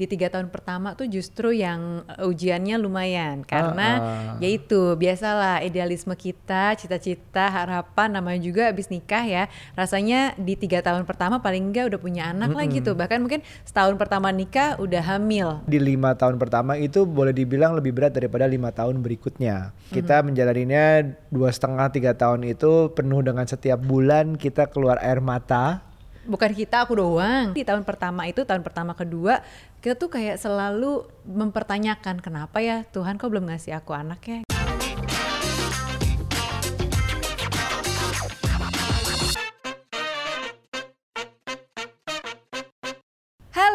di 0.00 0.08
tiga 0.08 0.32
tahun 0.32 0.48
pertama 0.48 0.96
tuh 0.96 1.04
justru 1.12 1.52
yang 1.52 2.08
uh, 2.08 2.24
ujiannya 2.24 2.80
lumayan 2.80 3.44
karena 3.44 3.88
Ah, 3.90 3.98
ah. 4.00 4.36
yaitu 4.40 4.96
biasalah 4.96 5.60
idealisme 5.60 6.14
kita, 6.16 6.78
cita-cita, 6.78 7.52
harapan 7.52 8.16
namanya 8.16 8.40
juga 8.40 8.62
abis 8.72 8.88
nikah 8.88 9.26
ya 9.26 9.44
rasanya 9.76 10.32
di 10.40 10.56
tiga 10.56 10.80
tahun 10.80 11.04
pertama 11.04 11.42
paling 11.44 11.68
enggak 11.68 11.92
udah 11.92 12.00
punya 12.00 12.22
anak 12.32 12.54
lah 12.54 12.64
gitu 12.70 12.96
bahkan 12.96 13.20
mungkin 13.20 13.44
setahun 13.66 13.98
pertama 14.00 14.32
nikah 14.32 14.80
udah 14.80 15.02
hamil 15.02 15.60
di 15.66 15.76
lima 15.82 16.14
tahun 16.14 16.38
pertama 16.40 16.78
itu 16.78 17.02
boleh 17.04 17.34
dibilang 17.34 17.74
lebih 17.76 17.92
berat 17.92 18.14
daripada 18.14 18.46
lima 18.46 18.70
tahun 18.70 19.02
berikutnya. 19.02 19.74
Kita 19.90 20.22
menjalaninya 20.22 21.02
dua 21.28 21.50
setengah 21.50 21.90
tiga 21.90 22.12
tahun 22.14 22.46
itu 22.46 22.94
penuh 22.94 23.20
dengan 23.20 23.44
setiap 23.44 23.82
bulan 23.82 24.38
kita 24.38 24.70
keluar 24.70 25.02
air 25.02 25.18
mata. 25.18 25.89
Bukan 26.28 26.50
kita 26.52 26.84
aku 26.84 26.98
doang. 26.98 27.56
Di 27.56 27.64
tahun 27.64 27.86
pertama 27.86 28.28
itu 28.28 28.44
tahun 28.44 28.60
pertama 28.60 28.92
kedua 28.92 29.40
kita 29.80 29.96
tuh 29.96 30.12
kayak 30.12 30.36
selalu 30.36 31.08
mempertanyakan 31.24 32.20
kenapa 32.20 32.60
ya 32.60 32.84
Tuhan 32.92 33.16
kok 33.16 33.32
belum 33.32 33.48
ngasih 33.48 33.80
aku 33.80 33.96
anak 33.96 34.20
ya 34.28 34.49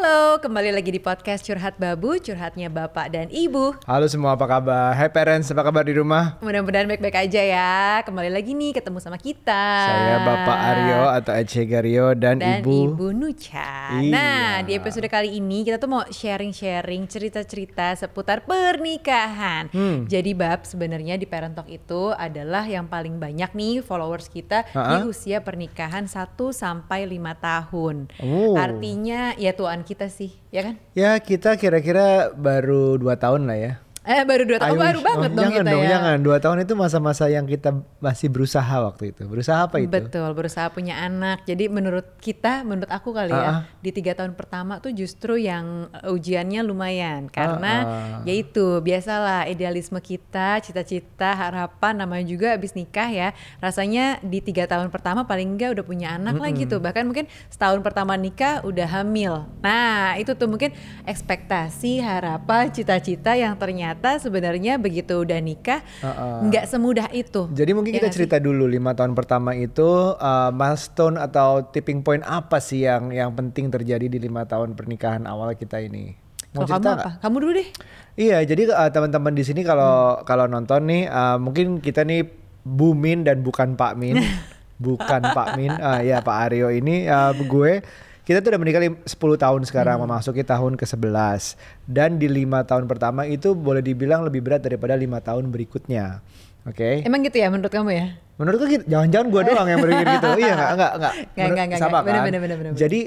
Halo, 0.06 0.38
kembali 0.38 0.70
lagi 0.70 0.94
di 0.94 1.02
podcast 1.02 1.42
Curhat 1.42 1.82
Babu, 1.82 2.14
curhatnya 2.22 2.70
Bapak 2.70 3.10
dan 3.10 3.26
Ibu. 3.26 3.90
Halo 3.90 4.06
semua 4.06 4.38
apa 4.38 4.46
kabar? 4.46 4.94
Hai 4.94 5.10
parents, 5.10 5.50
apa 5.50 5.66
kabar 5.66 5.82
di 5.82 5.98
rumah? 5.98 6.38
Mudah-mudahan 6.46 6.86
baik-baik 6.86 7.26
aja 7.26 7.42
ya. 7.42 8.06
Kembali 8.06 8.30
lagi 8.30 8.54
nih 8.54 8.78
ketemu 8.78 9.02
sama 9.02 9.18
kita. 9.18 9.66
Saya 9.90 10.22
Bapak 10.22 10.58
Aryo 10.62 11.04
atau 11.10 11.34
Ece 11.34 11.66
Gario 11.66 12.14
dan, 12.14 12.38
dan 12.38 12.62
Ibu. 12.62 12.94
Ibu 12.94 13.08
Nucha. 13.18 13.98
Iya. 13.98 14.14
Nah, 14.14 14.54
di 14.62 14.78
episode 14.78 15.10
kali 15.10 15.42
ini 15.42 15.66
kita 15.66 15.82
tuh 15.82 15.90
mau 15.90 16.06
sharing-sharing 16.06 17.10
cerita-cerita 17.10 17.98
seputar 17.98 18.46
pernikahan. 18.46 19.74
Hmm. 19.74 20.06
Jadi 20.06 20.38
bab 20.38 20.70
sebenarnya 20.70 21.18
di 21.18 21.26
Parent 21.26 21.58
Talk 21.58 21.66
itu 21.66 22.14
adalah 22.14 22.62
yang 22.70 22.86
paling 22.86 23.18
banyak 23.18 23.58
nih 23.58 23.82
followers 23.82 24.30
kita 24.30 24.70
di 24.70 25.02
Ha-ha. 25.02 25.10
usia 25.10 25.42
pernikahan 25.42 26.06
1 26.06 26.38
sampai 26.54 27.10
5 27.10 27.34
tahun. 27.42 27.96
Oh. 28.22 28.54
Artinya 28.54 29.34
ya 29.42 29.50
tuan 29.58 29.82
kita 29.82 29.95
sih, 30.12 30.36
ya 30.52 30.68
kan? 30.68 30.76
Ya 30.92 31.16
kita 31.24 31.56
kira-kira 31.56 32.36
baru 32.36 33.00
dua 33.00 33.16
tahun 33.16 33.48
lah 33.48 33.56
ya. 33.56 33.74
Eh 34.06 34.22
baru 34.22 34.46
2 34.46 34.62
tahun, 34.62 34.78
oh, 34.78 34.82
baru 34.86 35.00
banget 35.02 35.30
Oh, 35.30 35.34
dong 35.34 35.42
jangan 35.50 35.58
kita 35.58 35.72
dong, 35.74 35.82
ya. 35.82 35.90
jangan. 35.90 36.18
Dua 36.22 36.38
tahun 36.38 36.58
itu 36.62 36.74
masa-masa 36.74 37.26
yang 37.26 37.46
kita 37.46 37.70
masih 37.98 38.30
berusaha 38.30 38.76
waktu 38.86 39.10
itu. 39.10 39.26
Berusaha 39.26 39.66
apa 39.66 39.82
itu? 39.82 39.90
Betul, 39.90 40.30
berusaha 40.32 40.70
punya 40.70 41.02
anak. 41.02 41.42
Jadi 41.44 41.66
menurut 41.68 42.06
kita, 42.22 42.62
menurut 42.62 42.86
aku 42.88 43.10
kali 43.12 43.34
ya, 43.34 43.42
Ah, 43.42 43.50
ah. 43.50 43.62
di 43.82 43.90
tiga 43.90 44.14
tahun 44.14 44.38
pertama 44.38 44.78
tuh 44.78 44.94
justru 44.94 45.42
yang 45.42 45.90
uh, 45.90 46.14
ujiannya 46.14 46.62
lumayan 46.62 47.26
karena 47.28 47.74
Ah, 47.76 47.82
ah. 47.82 48.22
yaitu 48.24 48.78
biasalah 48.80 49.50
idealisme 49.50 49.98
kita, 49.98 50.62
cita-cita, 50.62 51.34
harapan 51.34 51.98
namanya 51.98 52.30
juga 52.30 52.54
abis 52.54 52.78
nikah 52.78 53.10
ya. 53.10 53.34
Rasanya 53.58 54.22
di 54.22 54.38
tiga 54.38 54.70
tahun 54.70 54.94
pertama 54.94 55.26
paling 55.26 55.58
enggak 55.58 55.82
udah 55.82 55.86
punya 55.86 56.14
anak 56.14 56.38
lah 56.38 56.54
gitu. 56.54 56.78
Bahkan 56.78 57.10
mungkin 57.10 57.26
setahun 57.50 57.82
pertama 57.82 58.14
nikah 58.14 58.62
udah 58.62 58.86
hamil. 59.02 59.50
Nah 59.66 60.14
itu 60.16 60.38
tuh 60.38 60.46
mungkin 60.46 60.78
ekspektasi, 61.10 62.06
harapan, 62.06 62.70
cita-cita 62.70 63.34
yang 63.34 63.58
ternyata 63.58 63.95
sebenarnya 63.98 64.76
begitu 64.76 65.16
udah 65.16 65.40
nikah 65.40 65.80
Ah, 66.00 66.08
ah. 66.08 66.38
nggak 66.42 66.66
semudah 66.66 67.08
itu. 67.10 67.48
Jadi 67.48 67.72
mungkin 67.72 67.92
Ya 67.92 67.98
kita 67.98 68.04
nggak 68.04 68.12
sih? 68.12 68.20
cerita 68.22 68.38
dulu 68.38 68.66
lima 68.66 68.92
tahun 68.92 69.14
pertama 69.14 69.54
itu 69.54 69.84
uh, 70.14 70.52
milestone 70.52 71.16
atau 71.16 71.64
tipping 71.64 72.00
point 72.00 72.22
apa 72.22 72.58
sih 72.58 72.84
yang 72.84 73.10
yang 73.10 73.32
penting 73.32 73.68
terjadi 73.68 74.06
di 74.06 74.18
lima 74.18 74.44
tahun 74.44 74.74
pernikahan 74.74 75.24
awal 75.24 75.54
kita 75.54 75.80
ini? 75.80 76.16
Mau 76.52 76.64
kamu 76.64 76.70
cerita 76.70 76.90
apa? 76.90 76.96
nggak? 76.96 77.14
Kamu 77.20 77.36
dulu 77.38 77.52
deh. 77.54 77.70
Iya, 78.16 78.38
jadi 78.42 78.62
uh, 78.70 78.88
teman-teman 78.88 79.32
di 79.32 79.44
sini 79.44 79.62
kalau 79.62 79.94
Hmm. 80.14 80.24
kalau 80.24 80.46
nonton 80.46 80.86
nih 80.86 81.04
uh, 81.06 81.36
mungkin 81.36 81.80
kita 81.80 82.02
nih 82.02 82.24
Bumin 82.62 83.22
dan 83.22 83.40
bukan 83.40 83.76
Pak 83.76 83.94
Min, 83.94 84.18
bukan 84.82 85.22
Pak 85.22 85.54
Min, 85.54 85.70
uh, 85.70 86.02
ya 86.02 86.20
Pak 86.20 86.50
Aryo 86.50 86.68
ini 86.70 87.06
uh, 87.06 87.30
gue 87.32 87.84
kita 88.26 88.42
tuh 88.42 88.50
udah 88.52 88.60
menikah 88.60 88.82
lim- 88.82 89.02
10 89.02 89.38
tahun 89.38 89.62
sekarang 89.64 90.02
Hmm. 90.02 90.10
memasuki 90.10 90.42
tahun 90.42 90.74
ke-11 90.76 91.56
dan 91.86 92.18
di 92.18 92.26
lima 92.26 92.66
tahun 92.66 92.90
pertama 92.90 93.24
itu 93.24 93.54
boleh 93.54 93.80
dibilang 93.80 94.26
lebih 94.26 94.42
berat 94.42 94.66
daripada 94.66 94.98
lima 94.98 95.22
tahun 95.22 95.48
berikutnya. 95.48 96.26
Oke. 96.66 97.06
Emang 97.06 97.22
gitu 97.22 97.38
ya 97.38 97.54
menurut 97.54 97.70
kamu 97.70 97.94
ya? 97.94 98.08
Menurutku 98.36 98.66
gitu, 98.66 98.84
jangan-jangan 98.90 99.28
gue 99.30 99.42
doang 99.46 99.68
yang 99.70 99.80
berpikir 99.80 100.08
gitu. 100.12 100.30
iya 100.36 100.54
nggak, 100.58 100.72
enggak, 100.74 100.92
enggak. 100.92 101.14
Nggak, 101.16 101.48
nggak, 101.48 101.66
nggak, 101.70 101.80
sama 101.80 101.98
kan? 102.02 102.04
bener, 102.04 102.22
bener, 102.26 102.40
bener, 102.42 102.58
bener. 102.58 102.74
Jadi 102.74 103.00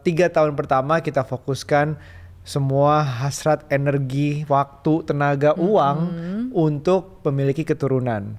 tiga 0.00 0.26
tahun 0.30 0.54
pertama 0.54 1.02
kita 1.02 1.20
fokuskan 1.20 1.98
semua 2.44 3.00
hasrat 3.02 3.66
energi, 3.68 4.46
waktu, 4.46 5.02
tenaga, 5.02 5.52
uang 5.58 5.98
untuk 6.54 7.18
memiliki 7.26 7.66
keturunan. 7.66 8.38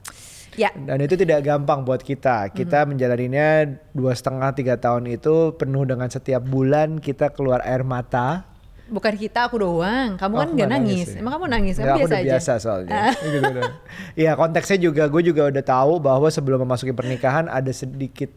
Ya. 0.55 0.71
Dan 0.71 0.97
itu 0.99 1.15
tidak 1.15 1.39
gampang 1.41 1.81
buat 1.81 1.99
kita. 1.99 2.49
Kita 2.49 2.83
menjalaninya 2.83 3.63
dua 3.91 4.11
setengah 4.11 4.51
tiga 4.51 4.75
tahun 4.75 5.07
itu 5.09 5.51
penuh 5.53 5.83
dengan 5.83 6.07
setiap 6.07 6.41
bulan 6.41 6.97
kita 6.97 7.29
keluar 7.29 7.59
air 7.61 7.81
mata. 7.81 8.47
Bukan 8.85 9.13
kita, 9.13 9.45
aku 9.45 9.57
doang. 9.57 10.13
Kamu 10.13 10.31
Oh, 10.31 10.39
kan 10.39 10.45
aku 10.45 10.53
nggak 10.53 10.67
nggak 10.67 10.69
nangis. 10.77 11.07
sih. 11.09 11.17
Emang 11.17 11.33
kamu 11.33 11.45
nangis? 11.49 11.73
Kamu 11.75 11.81
Ya, 11.81 11.89
aku 11.89 11.99
biasa 11.99 12.07
udah 12.07 12.19
aja. 12.19 12.29
biasa 12.29 12.51
soalnya. 12.55 13.01
gitu 13.25 13.49
dong. 13.51 13.71
Iya 14.13 14.31
konteksnya 14.33 14.77
juga 14.79 15.03
gue 15.05 15.21
juga 15.23 15.41
udah 15.47 15.63
tahu 15.65 15.93
bahwa 15.97 16.27
sebelum 16.27 16.61
memasuki 16.61 16.93
pernikahan 16.93 17.45
ada 17.47 17.71
sedikit 17.71 18.29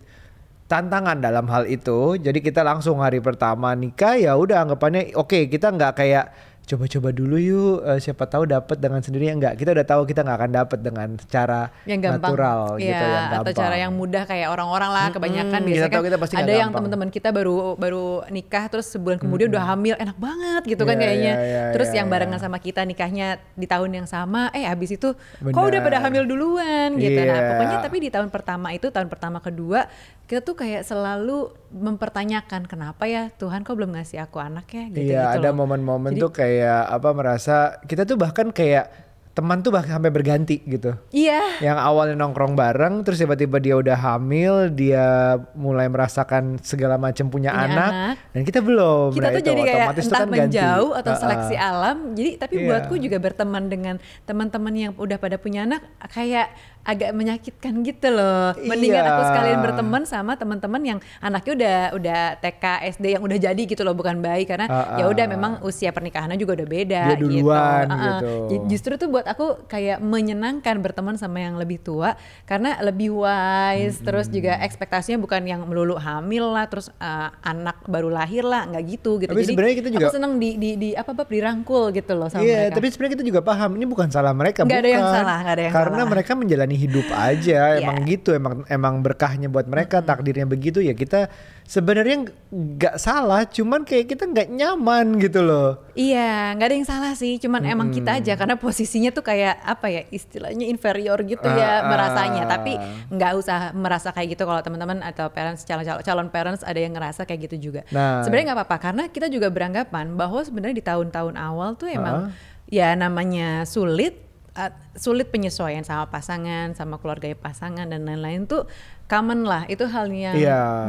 tantangan 0.65 1.17
dalam 1.19 1.47
hal 1.47 1.65
itu. 1.65 2.17
Jadi 2.17 2.39
kita 2.41 2.61
langsung 2.61 2.99
hari 2.99 3.21
pertama 3.21 3.73
nikah 3.73 4.17
ya 4.17 4.35
udah 4.35 4.65
anggapannya 4.65 5.13
oke 5.15 5.49
kita 5.49 5.69
nggak 5.69 5.93
kayak 5.95 6.25
coba-coba 6.69 7.09
dulu 7.11 7.37
yuk 7.41 7.81
eh, 7.81 7.97
siapa 7.97 8.29
tahu 8.29 8.45
dapat 8.45 8.77
dengan 8.77 9.01
sendirinya 9.01 9.35
enggak 9.35 9.55
kita 9.57 9.73
udah 9.73 9.87
tahu 9.89 10.03
kita 10.05 10.21
nggak 10.21 10.37
akan 10.37 10.53
dapat 10.53 10.79
dengan 10.79 11.09
cara 11.25 11.73
yang 11.89 11.97
gampang, 11.99 12.29
natural 12.29 12.61
Iya, 12.77 12.85
gitu 12.85 13.05
yang 13.05 13.25
gampang 13.25 13.41
atau 13.41 13.53
cara 13.57 13.77
yang 13.81 13.93
mudah 13.97 14.23
kayak 14.23 14.49
orang-orang 14.53 14.91
lah 14.93 15.07
kebanyakan 15.09 15.49
Mm-mm, 15.59 15.69
biasanya 15.73 15.89
kita 15.89 15.97
kan 15.97 16.05
kita 16.05 16.19
pasti 16.21 16.35
ada 16.37 16.53
yang 16.53 16.69
teman-teman 16.69 17.09
kita 17.09 17.29
baru 17.33 17.57
baru 17.75 18.07
nikah 18.29 18.65
terus 18.69 18.87
sebulan 18.93 19.17
kemudian 19.17 19.49
udah 19.49 19.65
hamil 19.65 19.97
enak 19.97 20.17
banget 20.21 20.63
gitu 20.69 20.83
kan 20.85 20.95
Iya, 20.95 21.03
kayaknya. 21.03 21.33
iya, 21.33 21.47
iya, 21.49 21.63
terus 21.73 21.89
iya, 21.89 21.97
yang 22.05 22.07
iya. 22.07 22.13
barengan 22.13 22.39
sama 22.39 22.59
kita 22.61 22.81
nikahnya 22.85 23.27
di 23.57 23.65
tahun 23.65 23.91
yang 23.97 24.07
sama 24.07 24.53
eh 24.53 24.69
habis 24.69 24.93
itu 24.93 25.17
kok 25.41 25.65
udah 25.65 25.81
pada 25.81 26.05
hamil 26.05 26.29
duluan 26.29 27.01
gitu. 27.01 27.17
Nah 27.17 27.33
Iya. 27.33 27.49
pokoknya 27.49 27.77
tapi 27.81 27.97
di 28.05 28.11
tahun 28.13 28.29
pertama 28.29 28.77
itu 28.77 28.93
tahun 28.93 29.09
pertama 29.09 29.41
kedua 29.41 29.89
kita 30.29 30.45
tuh 30.45 30.61
kayak 30.61 30.85
selalu 30.85 31.49
mempertanyakan 31.73 32.69
kenapa 32.69 33.09
ya 33.09 33.33
Tuhan 33.33 33.65
kok 33.65 33.73
belum 33.73 33.97
ngasih 33.97 34.21
aku 34.21 34.37
anak 34.37 34.69
ya? 34.69 34.85
Gitu 34.93 35.09
Iya, 35.09 35.23
gitu 35.25 35.41
ada 35.41 35.51
momen-momen 35.57 36.13
tuh 36.15 36.29
kayak 36.29 36.58
apa 36.61 37.11
merasa 37.11 37.57
kita 37.83 38.03
tuh 38.03 38.17
bahkan 38.17 38.49
kayak 38.49 39.09
teman 39.31 39.63
tuh 39.63 39.71
bahkan 39.71 39.95
sampai 39.95 40.11
berganti 40.11 40.59
gitu. 40.67 40.99
iya 41.09 41.39
Yang 41.63 41.79
awalnya 41.79 42.19
nongkrong 42.19 42.59
bareng, 42.59 43.07
terus 43.07 43.23
tiba-tiba 43.23 43.63
dia 43.63 43.79
udah 43.79 43.95
hamil, 43.95 44.67
dia 44.69 45.07
mulai 45.55 45.87
merasakan 45.87 46.59
segala 46.59 46.99
macam 46.99 47.31
punya, 47.31 47.55
Punya 47.55 47.63
anak, 47.71 47.93
anak. 47.95 48.15
dan 48.35 48.43
kita 48.43 48.59
belum. 48.59 49.15
kita 49.15 49.23
Nah, 49.23 49.31
tuh 49.31 49.39
itu 49.39 49.47
jadi 49.47 49.63
kayak 49.63 49.79
entah 49.95 50.19
kan 50.19 50.27
ganti. 50.27 50.43
menjauh 50.43 50.91
atau 50.91 51.13
Ah, 51.15 51.21
seleksi 51.23 51.55
ah. 51.55 51.71
alam 51.71 51.97
jadi 52.13 52.31
tapi 52.35 52.55
Iya. 52.57 52.67
buatku 52.67 52.95
juga 52.99 53.17
berteman 53.23 53.65
dengan 53.71 53.95
teman-teman 54.27 54.75
yang 54.75 54.93
udah 54.99 55.17
pada 55.17 55.39
punya 55.39 55.63
anak 55.63 55.87
kayak 56.11 56.51
agak 56.89 57.13
menyakitkan 57.13 57.85
gitu 57.85 58.09
loh 58.09 58.57
mendingan 58.59 58.97
Iya. 58.99 59.11
aku 59.11 59.23
sekalian 59.27 59.59
berteman 59.61 60.03
sama 60.03 60.33
teman-teman 60.35 60.81
yang 60.83 60.99
anaknya 61.19 61.53
udah 61.55 61.77
udah 61.93 62.21
TK 62.39 62.65
SD 62.91 63.05
yang 63.11 63.23
udah 63.23 63.37
jadi 63.39 63.63
gitu 63.63 63.83
loh 63.83 63.93
bukan 63.93 64.19
bayi 64.19 64.43
karena 64.43 64.65
Ah, 64.67 64.97
ya 64.97 65.05
udah 65.07 65.21
ah. 65.21 65.31
memang 65.31 65.53
usia 65.61 65.91
pernikahannya 65.91 66.35
juga 66.35 66.55
udah 66.55 66.65
beda 66.67 67.03
Dia 67.07 67.19
duluan 67.19 67.37
gitu. 67.37 67.53
Ah, 67.53 67.93
ah. 67.93 68.01
gitu. 68.17 68.33
Ju- 68.49 68.65
Justru 68.71 68.93
tuh 68.97 69.09
buat 69.09 69.27
aku 69.27 69.47
kayak 69.67 70.01
menyenangkan 70.01 70.79
berteman 70.79 71.15
sama 71.15 71.39
yang 71.39 71.55
lebih 71.55 71.77
tua 71.79 72.17
karena 72.45 72.81
lebih 72.81 73.13
wise 73.13 74.01
terus 74.01 74.27
juga 74.29 74.57
ekspektasinya 74.59 75.19
bukan 75.19 75.45
yang 75.45 75.61
melulu 75.63 75.95
hamil 75.95 76.49
lah 76.49 76.65
terus 76.67 76.89
uh, 76.95 77.29
anak 77.43 77.85
baru 77.85 78.09
lahir 78.09 78.43
lah 78.43 78.65
nggak 78.65 78.85
gitu 78.89 79.19
gitu 79.19 79.29
Tapi 79.29 79.43
jadi 79.43 79.51
sebenarnya 79.51 79.77
kita 79.77 79.91
juga- 79.91 80.09
aku 80.09 80.17
seneng 80.17 80.33
di 80.37 80.51
di, 80.55 80.71
di 80.75 80.91
apa 80.93 81.13
bab 81.13 81.29
dirangkul 81.29 81.93
gitu 81.93 82.13
loh 82.15 82.27
sama 82.27 82.41
Iya, 82.41 82.57
mereka 82.65 82.75
tapi 82.75 82.87
sebenarnya 82.89 83.13
kita 83.15 83.27
juga 83.27 83.41
paham 83.43 83.71
ini 83.75 83.85
bukan 83.85 84.09
salah 84.09 84.33
mereka, 84.33 84.63
Nggak 84.63 84.79
ada 84.79 84.89
yang 84.89 85.03
bukan. 85.03 85.17
salah, 85.19 85.37
nggak 85.39 85.53
ada 85.53 85.63
yang 85.63 85.75
Karena 85.75 85.97
salah. 85.99 86.09
mereka 86.09 86.33
menjalani 86.33 86.77
hidup 86.79 87.11
aja, 87.11 87.61
Iya. 87.75 87.83
emang 87.83 87.99
gitu, 88.05 88.31
emang 88.31 88.55
emang 88.67 88.95
berkahnya 88.99 89.47
buat 89.47 89.67
mereka, 89.67 89.99
takdirnya 90.01 90.45
begitu 90.45 90.79
ya 90.79 90.93
kita 90.93 91.27
sebenarnya 91.65 92.25
nggak 92.49 92.97
salah, 92.97 93.45
cuman 93.45 93.83
kayak 93.83 94.09
kita 94.09 94.25
nggak 94.25 94.49
nyaman 94.49 95.19
gitu 95.19 95.41
loh. 95.41 95.83
iya 95.93 96.55
nggak 96.55 96.65
ada 96.65 96.77
yang 96.77 96.87
salah 96.87 97.13
sih 97.13 97.37
cuman 97.37 97.67
emang 97.67 97.91
kita 97.91 98.17
aja 98.17 98.33
karena 98.33 98.55
posisinya 98.55 99.11
tuh 99.11 99.21
kayak 99.21 99.59
apa 99.61 99.91
ya 99.91 100.03
istilahnya 100.09 100.65
inferior 100.65 101.19
gitu 101.21 101.43
ya 101.45 101.59
Ah, 101.59 101.77
ah. 101.77 101.89
merasanya 101.89 102.43
tapi 102.47 102.79
nggak 103.09 103.33
usah 103.35 103.59
merasa 103.75 104.09
kayak 104.09 104.33
gitu 104.33 104.47
kalau 104.47 104.63
teman-teman 104.63 105.03
atau 105.03 105.27
parents 105.29 105.63
calon 105.63 105.83
calon 105.99 106.29
parents 106.29 106.63
ada 106.63 106.79
yang 106.79 106.95
ngerasa 106.95 107.25
kayak 107.25 107.51
gitu 107.51 107.69
juga 107.69 107.83
Nah. 107.91 108.23
sebenarnya 108.23 108.47
nggak 108.49 108.59
apa-apa 108.63 108.77
karena 108.81 109.03
kita 109.07 109.27
juga 109.27 109.49
beranggapan 109.49 110.15
bahwa 110.15 110.39
sebenarnya 110.39 110.77
di 110.77 110.87
tahun-tahun 110.87 111.35
awal 111.35 111.75
tuh 111.75 111.91
emang 111.91 112.31
Ah. 112.31 112.33
ya 112.65 112.95
namanya 112.95 113.65
sulit 113.65 114.28
uh, 114.59 114.75
sulit 114.99 115.31
penyesuaian 115.31 115.87
sama 115.87 116.11
pasangan, 116.11 116.75
sama 116.75 116.99
keluarga 116.99 117.31
pasangan 117.39 117.87
dan 117.87 118.03
lain-lain 118.03 118.51
tuh 118.51 118.67
common 119.07 119.47
lah. 119.47 119.63
Itu 119.71 119.87
hal 119.87 120.11
yang 120.11 120.35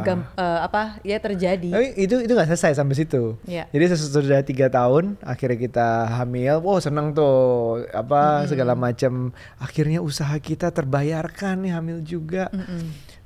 gam- 0.01 0.25
uh, 0.33 0.66
apa 0.66 0.98
ya 1.06 1.21
terjadi. 1.21 1.69
Tapi 1.69 1.88
itu 1.94 2.25
itu 2.25 2.31
nggak 2.33 2.50
selesai 2.50 2.81
sampai 2.81 2.98
situ. 2.98 3.38
Iya. 3.45 3.69
Jadi 3.69 3.83
sesudah 3.94 4.42
tiga 4.42 4.68
tahun 4.74 5.21
akhirnya 5.21 5.57
kita 5.62 5.88
hamil, 6.18 6.66
wow 6.66 6.81
seneng 6.81 7.13
tuh 7.13 7.86
apa 7.94 8.50
segala 8.50 8.74
macam. 8.74 9.30
Akhirnya 9.62 10.01
usaha 10.01 10.33
kita 10.42 10.74
terbayarkan 10.74 11.69
nih 11.69 11.71
hamil 11.77 12.01
juga. 12.01 12.50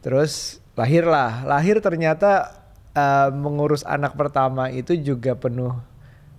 Terus 0.03 0.59
lahirlah, 0.75 1.47
lahir 1.47 1.79
ternyata 1.79 2.59
uh, 2.91 3.31
mengurus 3.31 3.87
anak 3.87 4.19
pertama 4.19 4.67
itu 4.67 4.99
juga 4.99 5.31
penuh 5.37 5.79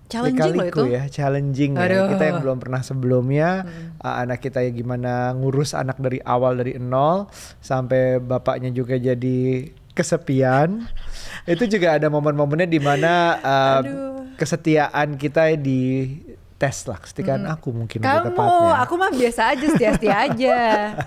Challenging 0.05 0.53
loh 0.53 0.67
itu. 0.69 0.83
ya, 0.85 1.03
challenging 1.09 1.73
ya. 1.73 1.85
Aduh. 1.89 2.13
Kita 2.13 2.23
yang 2.29 2.37
belum 2.45 2.57
pernah 2.61 2.81
sebelumnya, 2.85 3.65
uh, 4.05 4.15
anak 4.21 4.45
kita 4.45 4.61
ya 4.61 4.69
gimana 4.69 5.33
ngurus 5.33 5.73
anak 5.73 5.97
dari 5.97 6.21
awal 6.21 6.61
dari 6.61 6.77
nol 6.77 7.25
sampai 7.57 8.21
bapaknya 8.21 8.69
juga 8.69 9.01
jadi 9.01 9.69
kesepian. 9.97 10.85
itu 11.45 11.65
juga 11.65 11.97
ada 11.97 12.09
momen-momennya 12.09 12.69
di 12.69 12.81
mana 12.81 13.13
uh, 13.41 13.81
kesetiaan 14.37 15.17
kita 15.17 15.53
di 15.57 16.09
tes 16.55 16.87
lah, 16.87 16.95
kesetiaan 16.95 17.43
aku 17.45 17.67
mungkin 17.69 17.99
lebih 17.99 18.07
Kamu, 18.07 18.27
tepatnya. 18.31 18.71
aku 18.79 18.93
mah 18.95 19.11
biasa 19.11 19.41
aja, 19.51 19.65
setia-setia 19.67 20.15
aja. 20.25 20.55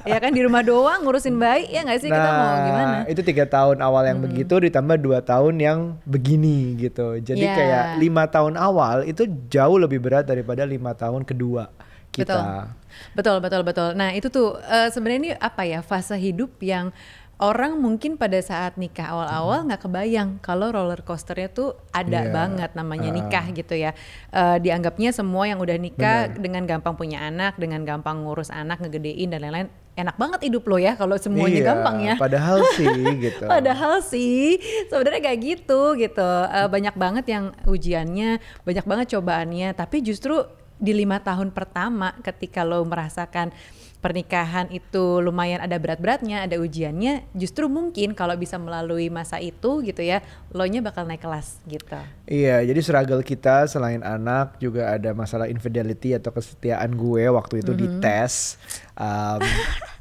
ya 0.04 0.16
kan 0.18 0.28
di 0.28 0.44
rumah 0.44 0.60
doang 0.60 1.00
ngurusin 1.00 1.34
bayi, 1.34 1.64
ya 1.68 1.80
nggak 1.82 1.98
sih 1.98 2.08
kita 2.08 2.30
mau 2.30 2.54
gimana? 2.60 2.84
Nah, 2.84 3.02
itu 3.08 3.20
tiga 3.22 3.44
tahun 3.44 3.80
awal 3.80 4.04
yang 4.04 4.20
begitu 4.20 4.54
ditambah 4.54 4.96
dua 4.98 5.18
tahun 5.18 5.54
yang 5.56 5.78
begini 6.04 6.76
gitu. 6.78 7.16
Jadi 7.16 7.40
Ya. 7.40 7.54
kayak 7.54 7.84
lima 7.96 8.28
tahun 8.28 8.54
awal 8.54 9.02
itu 9.02 9.24
jauh 9.48 9.76
lebih 9.76 9.98
berat 9.98 10.28
daripada 10.28 10.62
lima 10.62 10.92
tahun 10.92 11.24
kedua 11.24 11.72
kita. 12.10 12.68
Betul, 13.14 13.38
betul, 13.38 13.62
betul. 13.62 13.88
Nah 13.94 14.10
itu 14.10 14.26
tuh 14.26 14.58
eh, 14.60 14.90
sebenarnya 14.90 15.18
ini 15.18 15.30
apa 15.32 15.62
ya 15.62 15.80
fase 15.80 16.12
hidup 16.14 16.60
yang 16.60 16.90
orang 17.38 17.78
mungkin 17.78 18.18
pada 18.18 18.38
saat 18.42 18.74
nikah 18.74 19.14
awal-awal 19.14 19.62
nggak 19.70 19.86
kebayang 19.86 20.42
kalau 20.42 20.74
roller 20.74 20.98
coasternya 21.06 21.48
tuh 21.54 21.78
ada 21.94 22.26
Iya, 22.26 22.34
banget 22.34 22.70
namanya 22.74 23.10
ah. 23.10 23.14
nikah 23.14 23.46
gitu 23.54 23.74
ya. 23.78 23.94
Eh, 24.34 24.58
dianggapnya 24.58 25.14
semua 25.14 25.46
yang 25.46 25.62
udah 25.62 25.78
nikah 25.78 26.34
dengan 26.34 26.66
gampang 26.66 26.98
punya 26.98 27.22
anak, 27.22 27.54
dengan 27.54 27.86
gampang 27.86 28.26
ngurus 28.26 28.50
anak, 28.50 28.82
ngegedein 28.82 29.30
dan 29.30 29.46
lain-lain. 29.46 29.70
Enak 29.98 30.14
banget 30.14 30.40
hidup 30.46 30.62
lo 30.66 30.78
ya 30.78 30.94
kalau 30.94 31.18
semuanya 31.18 31.62
Iya, 31.62 31.66
gampang 31.74 31.96
ya. 32.02 32.14
Padahal 32.18 32.58
sih 32.74 32.86
gitu. 33.22 33.44
Padahal 33.54 33.94
sih 34.02 34.58
sebenarnya 34.90 35.22
kayak 35.22 35.40
gitu 35.42 35.80
gitu. 35.94 36.30
Eh, 36.50 36.66
banyak 36.66 36.94
banget 36.98 37.24
yang 37.30 37.54
ujiannya, 37.66 38.42
banyak 38.66 38.86
banget 38.86 39.06
cobaannya. 39.14 39.78
Tapi 39.78 40.02
justru 40.02 40.42
di 40.78 40.94
lima 40.94 41.18
tahun 41.18 41.50
pertama 41.50 42.14
ketika 42.22 42.62
lo 42.62 42.82
merasakan 42.86 43.50
pernikahan 43.98 44.70
itu 44.70 45.18
lumayan 45.18 45.58
ada 45.58 45.74
berat-beratnya, 45.76 46.46
ada 46.46 46.56
ujiannya, 46.62 47.26
justru 47.34 47.66
mungkin 47.66 48.14
kalau 48.14 48.38
bisa 48.38 48.54
melalui 48.54 49.10
masa 49.10 49.42
itu 49.42 49.82
gitu 49.82 50.00
ya, 50.06 50.22
lo 50.54 50.62
nya 50.70 50.78
bakal 50.78 51.02
naik 51.02 51.22
kelas 51.22 51.58
gitu. 51.66 51.98
Iya, 52.30 52.62
jadi 52.62 52.78
struggle 52.78 53.26
kita 53.26 53.66
selain 53.66 54.06
anak 54.06 54.56
juga 54.62 54.94
ada 54.94 55.10
masalah 55.12 55.50
infidelity 55.50 56.14
atau 56.14 56.30
kesetiaan 56.30 56.94
gue 56.94 57.26
waktu 57.26 57.60
itu 57.66 57.74
di 57.74 57.86
Mm-hmm. 57.88 58.04
tes. 58.04 58.60
Um, 58.94 59.42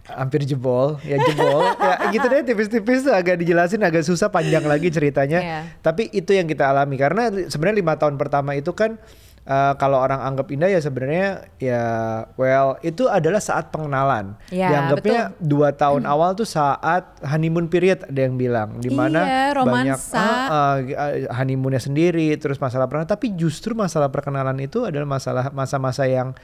hampir 0.07 0.47
jebol, 0.47 0.95
ya 1.03 1.19
jebol. 1.19 1.67
ya 1.83 2.11
gitu 2.15 2.25
deh 2.31 2.41
tipis-tipis 2.47 3.03
agak 3.11 3.43
dijelasin 3.43 3.83
agak 3.83 4.07
susah 4.07 4.31
panjang 4.31 4.63
lagi 4.63 4.87
ceritanya. 4.87 5.39
Iya. 5.43 5.59
Tapi 5.83 6.07
itu 6.15 6.31
yang 6.31 6.47
kita 6.47 6.71
alami 6.71 6.95
karena 6.95 7.27
sebenarnya 7.27 7.77
lima 7.83 7.99
tahun 7.99 8.15
pertama 8.15 8.55
itu 8.55 8.71
kan 8.71 8.95
uh, 9.47 9.73
kalau 9.79 9.97
orang 9.97 10.19
anggap 10.19 10.51
indah 10.51 10.67
ya 10.67 10.77
sebenarnya 10.77 11.47
ya 11.57 11.81
well 12.35 12.75
itu 12.83 13.07
adalah 13.07 13.39
saat 13.39 13.71
pengenalan. 13.71 14.35
Iya, 14.51 14.67
Dianggapnya 14.69 15.21
dua 15.39 15.71
tahun 15.71 16.03
awal 16.03 16.35
tuh 16.35 16.45
saat 16.45 17.07
honeymoon 17.23 17.71
period 17.71 18.03
ada 18.03 18.19
yang 18.19 18.35
bilang 18.35 18.77
di 18.77 18.91
mana 18.91 19.23
Iya, 19.23 19.63
banyak 19.63 19.97
romansa. 19.97 20.19
ah, 20.21 20.75
uh, 20.77 21.31
honeymoonnya 21.33 21.79
sendiri 21.79 22.35
terus 22.35 22.59
masalah 22.59 22.85
perkenalan 22.85 23.09
tapi 23.09 23.31
justru 23.33 23.71
masalah 23.71 24.11
perkenalan 24.11 24.59
itu 24.59 24.83
adalah 24.83 25.07
masalah 25.07 25.49
masa-masa 25.49 26.03
yang 26.03 26.35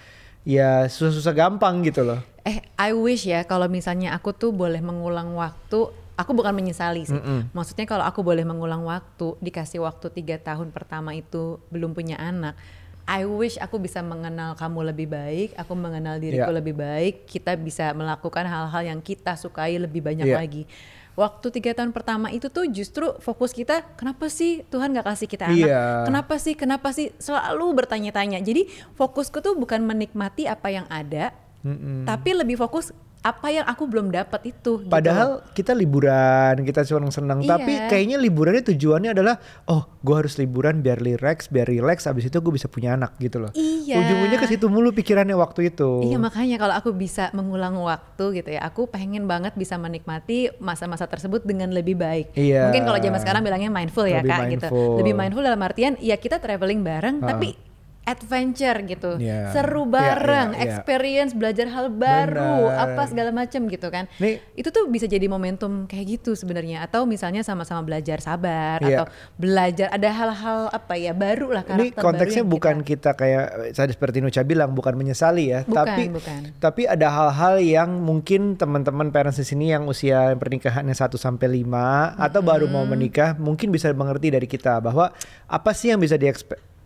ya 0.43 0.87
susah-susah 0.87 1.31
gampang 1.31 1.83
gitu 1.83 2.03
loh 2.03 2.19
Eh, 2.43 2.59
I 2.75 2.91
wish 2.91 3.23
ya 3.23 3.47
kalau 3.47 3.71
misalnya 3.71 4.11
aku 4.11 4.35
tuh 4.35 4.51
boleh 4.51 4.83
mengulang 4.83 5.31
waktu. 5.31 5.87
Aku 6.13 6.35
bukan 6.35 6.51
menyesali 6.51 7.07
sih. 7.07 7.17
Maksudnya 7.55 7.87
kalau 7.87 8.03
aku 8.03 8.19
boleh 8.21 8.43
mengulang 8.43 8.83
waktu, 8.83 9.33
dikasih 9.39 9.81
waktu 9.81 10.11
tiga 10.11 10.37
tahun 10.37 10.69
pertama 10.69 11.15
itu 11.15 11.57
belum 11.71 11.95
punya 11.95 12.19
anak. 12.19 12.53
I 13.03 13.27
wish 13.27 13.59
aku 13.59 13.83
bisa 13.83 13.99
mengenal 13.99 14.55
kamu 14.55 14.95
lebih 14.95 15.11
baik, 15.11 15.49
aku 15.59 15.75
mengenal 15.75 16.23
diriku 16.23 16.47
Iya. 16.47 16.55
lebih 16.55 16.75
baik, 16.79 17.27
kita 17.27 17.59
bisa 17.59 17.91
melakukan 17.91 18.47
hal-hal 18.47 18.83
yang 18.87 18.99
kita 19.03 19.35
sukai 19.35 19.75
lebih 19.75 19.99
banyak 19.99 20.23
Iya. 20.23 20.39
lagi. 20.39 20.63
Waktu 21.13 21.53
tiga 21.53 21.77
tahun 21.77 21.93
pertama 21.93 22.33
itu 22.33 22.49
tuh 22.49 22.65
justru 22.65 23.05
fokus 23.21 23.53
kita, 23.53 23.85
kenapa 23.99 24.33
sih 24.33 24.65
Tuhan 24.71 24.97
gak 24.97 25.05
kasih 25.05 25.27
kita 25.29 25.45
anak? 25.45 25.67
Iya. 25.69 25.83
Kenapa 26.09 26.35
sih, 26.41 26.57
kenapa 26.57 26.89
sih? 26.89 27.13
Selalu 27.21 27.85
bertanya-tanya. 27.85 28.41
Jadi 28.41 28.65
fokusku 28.97 29.43
tuh 29.43 29.53
bukan 29.53 29.85
menikmati 29.85 30.49
apa 30.49 30.73
yang 30.73 30.87
ada, 30.89 31.35
tapi 32.03 32.29
lebih 32.33 32.57
fokus 32.57 32.89
apa 33.23 33.47
yang 33.49 33.63
aku 33.63 33.87
belum 33.87 34.11
dapat 34.11 34.51
itu. 34.51 34.83
gitu. 34.83 34.91
padahal 34.91 35.41
kita 35.55 35.71
liburan 35.71 36.59
kita 36.61 36.83
senang-senang 36.83 37.39
Iya. 37.39 37.49
tapi 37.55 37.73
kayaknya 37.87 38.19
liburannya 38.19 38.61
tujuannya 38.61 39.15
adalah 39.15 39.39
oh 39.65 39.87
gue 39.99 40.15
harus 40.15 40.35
liburan 40.35 40.83
biar 40.83 40.99
relax 40.99 41.47
biar 41.47 41.65
relax 41.65 42.03
abis 42.03 42.27
itu 42.27 42.35
gue 42.35 42.51
bisa 42.51 42.67
punya 42.67 42.93
anak 42.93 43.15
gitu 43.17 43.39
loh 43.39 43.51
Iya. 43.55 43.95
ujung-ujungnya 43.97 44.39
ke 44.39 44.47
situ 44.47 44.67
mulu 44.67 44.91
pikirannya 44.91 45.33
waktu 45.33 45.71
itu 45.71 46.03
Iya 46.03 46.19
makanya 46.19 46.59
kalau 46.59 46.75
aku 46.75 46.91
bisa 46.91 47.31
mengulang 47.31 47.79
waktu 47.79 48.25
gitu 48.35 48.49
ya, 48.49 48.61
aku 48.61 48.85
pengen 48.85 49.23
banget 49.23 49.55
bisa 49.55 49.75
menikmati 49.75 50.51
masa-masa 50.59 51.07
tersebut 51.07 51.41
dengan 51.43 51.71
lebih 51.71 51.95
baik. 51.95 52.35
Iya. 52.35 52.67
Mungkin 52.67 52.83
kalau 52.83 52.99
zaman 52.99 53.19
sekarang 53.19 53.41
bilangnya 53.41 53.71
mindful 53.71 54.03
ya 54.03 54.19
Lebih 54.19 54.29
kak 54.29 54.39
gitu. 54.51 54.67
mindful. 54.67 54.89
Lebih 54.99 55.13
mindful 55.15 55.43
dalam 55.43 55.61
artian 55.61 55.93
ya 55.97 56.15
kita 56.17 56.37
traveling 56.37 56.81
bareng, 56.81 57.23
tapi 57.23 57.55
adventure 58.03 58.77
gitu, 58.83 59.15
Iya. 59.15 59.51
seru 59.51 59.83
Iya, 59.83 59.91
bareng, 59.91 60.49
iya, 60.51 60.57
iya. 60.59 60.63
experience 60.69 61.31
belajar 61.31 61.67
hal 61.67 61.87
baru, 61.87 62.67
Benar. 62.67 62.83
apa 62.89 63.01
segala 63.07 63.31
macam 63.31 63.61
gitu 63.65 63.87
kan. 63.87 64.05
Nih- 64.17 64.43
itu 64.53 64.69
tuh 64.69 64.87
bisa 64.87 65.05
jadi 65.05 65.25
momentum 65.25 65.87
kayak 65.87 66.19
gitu 66.19 66.35
sebenarnya, 66.35 66.83
atau 66.83 67.03
misalnya 67.03 67.41
sama-sama 67.41 67.79
belajar 67.81 68.19
sabar 68.19 68.79
Iya. 68.79 69.01
atau 69.01 69.05
belajar 69.35 69.87
ada 69.89 70.09
hal-hal 70.09 70.59
apa 70.69 70.93
ya 70.93 71.11
baru 71.11 71.51
lah 71.51 71.63
Ini 71.63 71.91
karakter 71.91 72.03
konteksnya 72.03 72.43
baru 72.43 72.53
bukan 72.53 72.75
kita- 72.79 72.91
kita, 72.93 73.11
kayak 73.15 73.45
tadi 73.73 73.91
seperti 73.91 74.17
Nucha 74.19 74.43
bilang 74.43 74.71
bukan 74.71 74.93
menyesali 74.93 75.49
ya, 75.49 75.63
Bukan, 75.63 75.73
tapi 75.73 76.03
bukan. 76.09 76.39
tapi 76.59 76.81
ada 76.85 77.07
hal-hal 77.09 77.57
yang 77.57 77.89
mungkin 77.97 78.53
teman-teman 78.53 79.09
parents 79.09 79.35
di 79.35 79.45
sini 79.45 79.71
yang 79.71 79.87
usia 79.87 80.35
pernikahannya 80.35 80.93
1 80.93 81.17
sampai 81.17 81.47
5 81.49 82.13
atau 82.15 82.39
baru 82.39 82.67
mau 82.67 82.83
menikah 82.83 83.33
mungkin 83.35 83.69
bisa 83.69 83.89
mengerti 83.91 84.29
dari 84.29 84.45
kita 84.45 84.77
bahwa 84.77 85.09
apa 85.47 85.71
sih 85.71 85.89
yang 85.89 85.97
bisa 85.97 86.19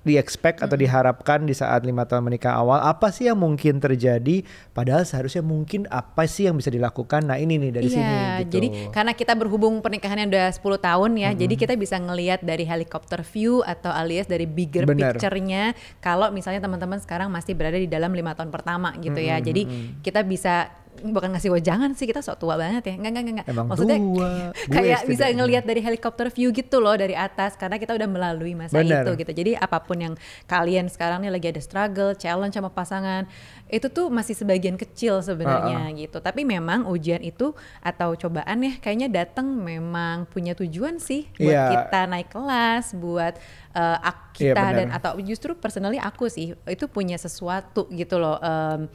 diexpect 0.04 0.38
di-expect 0.38 0.58
atau 0.64 0.78
diharapkan 0.78 1.40
di 1.48 1.54
saat 1.56 1.82
lima 1.88 2.06
tahun 2.06 2.30
menikah 2.30 2.54
awal 2.56 2.84
apa 2.84 3.10
sih 3.10 3.28
yang 3.30 3.40
mungkin 3.40 3.80
terjadi? 3.80 4.44
Padahal 4.76 5.08
seharusnya 5.08 5.42
mungkin 5.42 5.90
apa 5.90 6.28
sih 6.30 6.46
yang 6.46 6.56
bisa 6.60 6.70
dilakukan? 6.70 7.26
Nah 7.26 7.40
ini 7.40 7.58
nih 7.58 7.72
dari 7.72 7.88
iya, 7.90 7.96
sini 7.96 8.16
gitu. 8.44 8.52
jadi 8.58 8.68
karena 8.94 9.12
kita 9.16 9.34
berhubung 9.34 9.80
pernikahannya 9.82 10.28
udah 10.30 10.48
10 10.52 10.88
tahun 10.88 11.12
ya, 11.18 11.30
jadi 11.34 11.54
kita 11.56 11.74
bisa 11.80 11.96
ngelihat 11.98 12.44
dari 12.44 12.64
helicopter 12.68 13.24
view 13.24 13.64
atau 13.66 13.90
alias 13.90 14.28
dari 14.28 14.46
bigger 14.46 14.86
Benar. 14.86 15.16
picture-nya. 15.16 15.74
Kalau 16.04 16.30
misalnya 16.30 16.64
teman-teman 16.64 17.00
sekarang 17.00 17.32
masih 17.32 17.56
berada 17.58 17.80
di 17.80 17.90
dalam 17.90 18.12
lima 18.14 18.36
tahun 18.38 18.52
pertama 18.54 18.94
gitu 19.00 19.18
ya, 19.18 19.40
jadi 19.40 19.66
kita 20.04 20.22
bisa 20.24 20.70
bukan 21.02 21.34
ngasih 21.36 21.52
wejangan 21.54 21.94
sih 21.94 22.06
kita 22.06 22.22
sok 22.22 22.42
tua 22.42 22.56
banget 22.58 22.90
ya, 22.90 22.94
enggak 22.98 23.12
enggak 23.14 23.26
enggak. 23.38 23.48
Emang 23.50 23.66
Maksudnya 23.70 23.98
tua, 24.00 24.32
kayak 24.76 25.02
bisa 25.06 25.26
ngelihat 25.30 25.64
dari 25.66 25.82
helicopter 25.82 26.28
view 26.32 26.50
gitu 26.54 26.78
loh 26.80 26.96
dari 26.96 27.14
atas 27.14 27.54
karena 27.60 27.78
kita 27.78 27.94
udah 27.94 28.08
melalui 28.10 28.54
masa 28.56 28.80
Benar. 28.80 29.04
itu 29.06 29.26
gitu. 29.26 29.32
Jadi 29.44 29.52
apa 29.58 29.84
pun 29.84 29.98
yang 30.00 30.14
kalian 30.46 30.88
sekarang 30.88 31.26
nih 31.26 31.32
lagi 31.34 31.48
ada 31.52 31.62
struggle, 31.62 32.16
challenge 32.18 32.56
sama 32.56 32.72
pasangan, 32.72 33.28
itu 33.68 33.88
tuh 33.92 34.08
masih 34.08 34.34
sebagian 34.34 34.80
kecil 34.80 35.20
sebenarnya 35.20 35.92
gitu. 35.98 36.18
Tapi 36.24 36.48
memang 36.48 36.88
ujian 36.88 37.20
itu 37.22 37.52
atau 37.84 38.16
cobaan 38.16 38.64
ya 38.64 38.74
kayaknya 38.80 39.10
datang 39.12 39.52
memang 39.52 40.26
punya 40.32 40.56
tujuan 40.56 41.02
sih 41.02 41.28
buat 41.36 41.52
Iya. 41.52 41.66
kita 41.90 42.02
naik 42.08 42.30
kelas, 42.32 42.94
buat 42.96 43.34
uh, 43.74 43.98
kita 44.38 44.54
benar. 44.54 44.78
dan 44.78 44.88
atau 44.94 45.18
justru 45.22 45.58
personally 45.58 45.98
aku 45.98 46.30
sih 46.30 46.54
itu 46.70 46.86
punya 46.86 47.18
sesuatu 47.18 47.90
gitu 47.90 48.22
loh. 48.22 48.38
Um, 48.38 48.86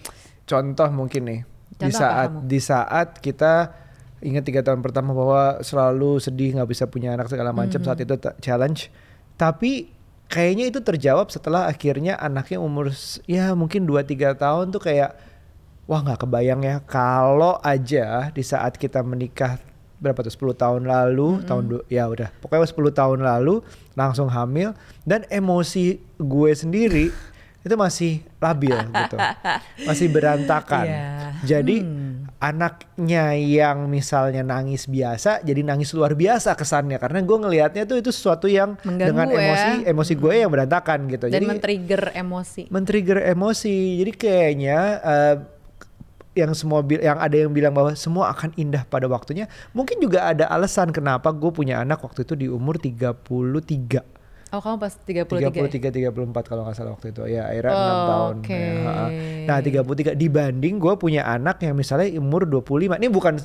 contoh 0.47 0.89
mungkin 0.91 1.23
nih 1.27 1.41
Contoh 1.85 1.93
apa 1.93 2.03
saat 2.03 2.31
kamu? 2.31 2.41
di 2.45 2.59
saat 2.59 3.09
kita 3.17 3.53
ingat 4.21 4.45
tiga 4.45 4.61
tahun 4.61 4.81
pertama 4.81 5.11
bahwa 5.11 5.43
selalu 5.61 6.17
sedih 6.17 6.55
nggak 6.55 6.69
bisa 6.69 6.85
punya 6.87 7.11
anak 7.11 7.27
segala 7.27 7.51
macam 7.51 7.77
Hmm. 7.77 7.87
saat 7.87 7.99
itu 7.99 8.12
challenge 8.39 8.87
tapi 9.35 9.91
kayaknya 10.27 10.65
itu 10.67 10.79
terjawab 10.79 11.29
setelah 11.29 11.67
akhirnya 11.67 12.15
anaknya 12.17 12.57
umur 12.57 12.95
ya 13.25 13.53
mungkin 13.53 13.83
2-3 13.83 14.07
tahun 14.33 14.71
tuh 14.71 14.81
kayak 14.81 15.12
wah 15.85 16.01
nggak 16.01 16.21
kebayang 16.21 16.62
ya 16.62 16.79
kalau 16.81 17.59
aja 17.59 18.31
di 18.31 18.41
saat 18.41 18.75
kita 18.75 19.03
menikah 19.03 19.59
berapa 19.99 20.19
tuh 20.21 20.31
10 20.33 20.55
tahun 20.57 20.83
lalu 20.85 21.43
tahun 21.45 21.62
du- 21.69 21.87
ya 21.87 22.07
udah 22.07 22.31
pokoknya 22.39 22.65
10 22.65 22.91
tahun 22.93 23.19
lalu 23.21 23.62
langsung 23.93 24.27
hamil 24.27 24.75
dan 25.03 25.23
emosi 25.29 25.99
gue 26.17 26.51
sendiri 26.53 27.07
itu 27.62 27.75
masih 27.75 28.12
labil 28.37 28.75
gitu, 28.75 29.16
masih 29.88 30.07
berantakan. 30.09 30.87
Iya. 30.87 31.07
Jadi 31.42 31.76
Hmm. 31.83 32.26
anaknya 32.38 33.35
yang 33.35 33.87
misalnya 33.87 34.42
nangis 34.42 34.87
biasa, 34.87 35.40
jadi 35.40 35.62
nangis 35.62 35.90
luar 35.90 36.12
biasa 36.12 36.52
kesannya 36.52 36.99
karena 36.99 37.19
gue 37.19 37.38
ngelihatnya 37.38 37.83
tuh 37.83 37.99
itu 37.99 38.11
sesuatu 38.11 38.47
yang 38.47 38.75
Mengganggu 38.83 39.09
dengan 39.09 39.26
ya. 39.31 39.38
emosi 39.38 39.71
emosi 39.87 40.12
gue 40.16 40.33
yang 40.37 40.50
berantakan 40.50 41.07
gitu. 41.07 41.26
Dan 41.26 41.35
jadi 41.35 41.47
men-trigger 41.47 42.02
emosi. 42.12 42.62
men-trigger 42.66 43.19
emosi. 43.28 43.76
Jadi 44.02 44.12
kayaknya 44.12 44.78
eh, 45.00 45.35
yang 46.33 46.57
semua 46.57 46.81
yang 46.88 47.21
ada 47.21 47.37
yang 47.37 47.52
bilang 47.52 47.71
bahwa 47.71 47.92
semua 47.92 48.33
akan 48.33 48.57
indah 48.57 48.88
pada 48.88 49.04
waktunya. 49.04 49.47
Mungkin 49.71 50.00
juga 50.00 50.26
ada 50.26 50.49
alasan 50.49 50.88
kenapa 50.88 51.28
gue 51.28 51.50
punya 51.50 51.78
anak 51.78 52.00
waktu 52.00 52.25
itu 52.25 52.35
di 52.35 52.47
umur 52.49 52.81
33. 52.81 54.00
Oh 54.53 54.61
kamu 54.61 54.77
pas 54.79 54.93
33 54.93 55.49
ya? 55.49 55.49
33 55.49 56.13
34 56.13 56.45
kalau 56.45 56.69
nggak 56.69 56.77
salah 56.77 56.93
waktu 56.93 57.09
itu. 57.09 57.25
Ya, 57.25 57.49
akhirnya 57.49 57.73
Oh, 57.73 57.81
6 57.81 57.89
tahun. 58.05 58.35
oke. 58.37 58.61
Ya. 58.61 59.05
Nah, 59.43 59.59
33 59.59 60.13
dibanding 60.13 60.75
gue 60.77 60.95
punya 60.95 61.25
anak 61.25 61.57
yang 61.59 61.73
misalnya 61.73 62.13
umur 62.15 62.45
25. 62.45 63.01
Ini 63.01 63.09
bukan 63.09 63.41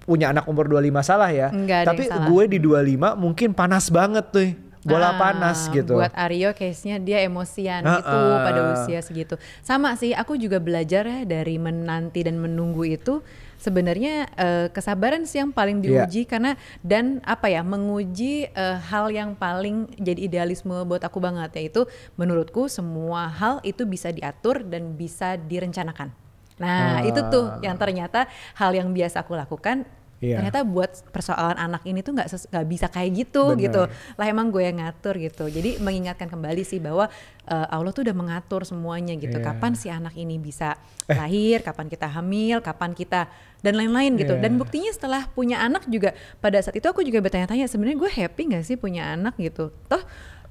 punya 0.00 0.30
anak 0.30 0.46
umur 0.46 0.70
25 0.70 1.02
salah 1.02 1.28
ya. 1.28 1.50
Enggak 1.50 1.90
Tapi 1.90 2.06
gue 2.06 2.42
di 2.46 2.58
25 2.58 3.18
mungkin 3.18 3.50
panas 3.52 3.90
banget 3.90 4.26
tuh. 4.30 4.50
Bola 4.82 5.14
Ah, 5.14 5.14
panas 5.14 5.70
gitu. 5.70 5.94
Buat 5.94 6.10
Aryo 6.10 6.50
case-nya 6.52 6.98
dia 6.98 7.22
emosian 7.22 7.82
Ah, 7.82 7.98
gitu 7.98 8.18
ah. 8.18 8.42
pada 8.42 8.60
usia 8.74 8.98
segitu. 8.98 9.38
Sama 9.62 9.94
sih, 9.94 10.10
aku 10.10 10.34
juga 10.34 10.58
belajar 10.58 11.06
ya 11.06 11.20
dari 11.22 11.54
menanti 11.54 12.22
dan 12.22 12.38
menunggu 12.38 12.82
itu 12.82 13.22
sebenarnya 13.62 14.26
eh, 14.34 14.66
kesabaran 14.68 15.22
sih 15.22 15.38
yang 15.38 15.54
paling 15.54 15.78
Iya. 15.78 16.02
diuji 16.04 16.26
karena 16.26 16.58
dan 16.82 17.22
apa 17.22 17.46
ya 17.46 17.62
menguji 17.62 18.50
eh, 18.50 18.76
hal 18.82 19.08
yang 19.08 19.38
paling 19.38 19.86
jadi 19.96 20.18
idealisme 20.26 20.74
buat 20.82 21.00
aku 21.00 21.22
banget 21.22 21.54
yaitu 21.56 21.86
menurutku 22.18 22.66
semua 22.66 23.30
hal 23.30 23.62
itu 23.62 23.86
bisa 23.86 24.10
diatur 24.10 24.66
dan 24.66 24.98
bisa 24.98 25.38
direncanakan. 25.38 26.10
Nah, 26.58 27.02
itu 27.02 27.18
tuh 27.26 27.58
yang 27.58 27.74
ternyata 27.74 28.26
hal 28.54 28.70
yang 28.74 28.90
biasa 28.90 29.22
aku 29.22 29.34
lakukan 29.34 29.86
Iya. 30.22 30.38
ternyata 30.38 30.62
buat 30.62 31.02
persoalan 31.10 31.58
anak 31.58 31.82
ini 31.82 31.98
tuh 31.98 32.14
nggak 32.14 32.54
nggak 32.54 32.66
bisa 32.70 32.86
kayak 32.86 33.10
gitu 33.26 33.58
Bener. 33.58 33.66
gitu 33.66 33.82
lah 34.14 34.26
emang 34.30 34.54
gue 34.54 34.62
yang 34.62 34.78
ngatur 34.78 35.18
gitu 35.18 35.50
jadi 35.50 35.82
mengingatkan 35.82 36.30
kembali 36.30 36.62
sih 36.62 36.78
bahwa 36.78 37.10
eh, 37.42 37.66
Allah 37.66 37.90
tuh 37.90 38.06
udah 38.06 38.14
mengatur 38.14 38.62
semuanya 38.62 39.18
gitu 39.18 39.42
Iya. 39.42 39.50
kapan 39.50 39.74
si 39.74 39.90
anak 39.90 40.14
ini 40.14 40.38
bisa 40.38 40.78
lahir 41.10 41.66
kapan 41.66 41.90
kita 41.90 42.06
hamil 42.06 42.62
kapan 42.62 42.94
kita 42.94 43.26
dan 43.62 43.74
lain-lain 43.74 44.14
gitu 44.14 44.34
Iya. 44.34 44.42
dan 44.42 44.52
buktinya 44.54 44.90
setelah 44.90 45.26
punya 45.28 45.58
anak 45.58 45.86
juga 45.86 46.12
pada 46.38 46.58
saat 46.58 46.74
itu 46.74 46.84
aku 46.84 47.00
juga 47.00 47.18
bertanya-tanya 47.18 47.64
sebenarnya 47.64 47.96
gue 47.96 48.10
happy 48.12 48.42
nggak 48.50 48.64
sih 48.64 48.74
punya 48.74 49.08
anak 49.08 49.34
gitu 49.36 49.70
toh 49.86 50.02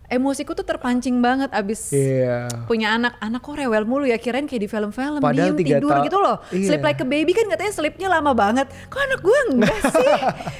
emosiku 0.07 0.51
tuh 0.51 0.63
terpancing 0.63 1.19
banget 1.19 1.47
abis 1.51 1.87
Iya. 1.89 2.51
punya 2.67 2.91
anak 2.91 3.15
anak 3.17 3.39
kok 3.39 3.55
rewel 3.55 3.83
mulu 3.83 4.03
ya 4.03 4.15
kirain 4.15 4.43
kayak 4.43 4.59
di 4.59 4.67
film-film 4.67 5.23
diem 5.23 5.55
tidur 5.55 5.95
gitu 6.03 6.19
loh 6.19 6.43
Iya. 6.51 6.67
sleep 6.67 6.83
like 6.83 6.99
a 6.99 7.07
baby 7.07 7.31
kan 7.31 7.47
katanya 7.47 7.71
sleepnya 7.71 8.07
lama 8.07 8.35
banget 8.35 8.67
kok 8.87 8.99
anak 8.99 9.19
gue 9.19 9.39
enggak 9.51 9.79
sih 9.95 10.11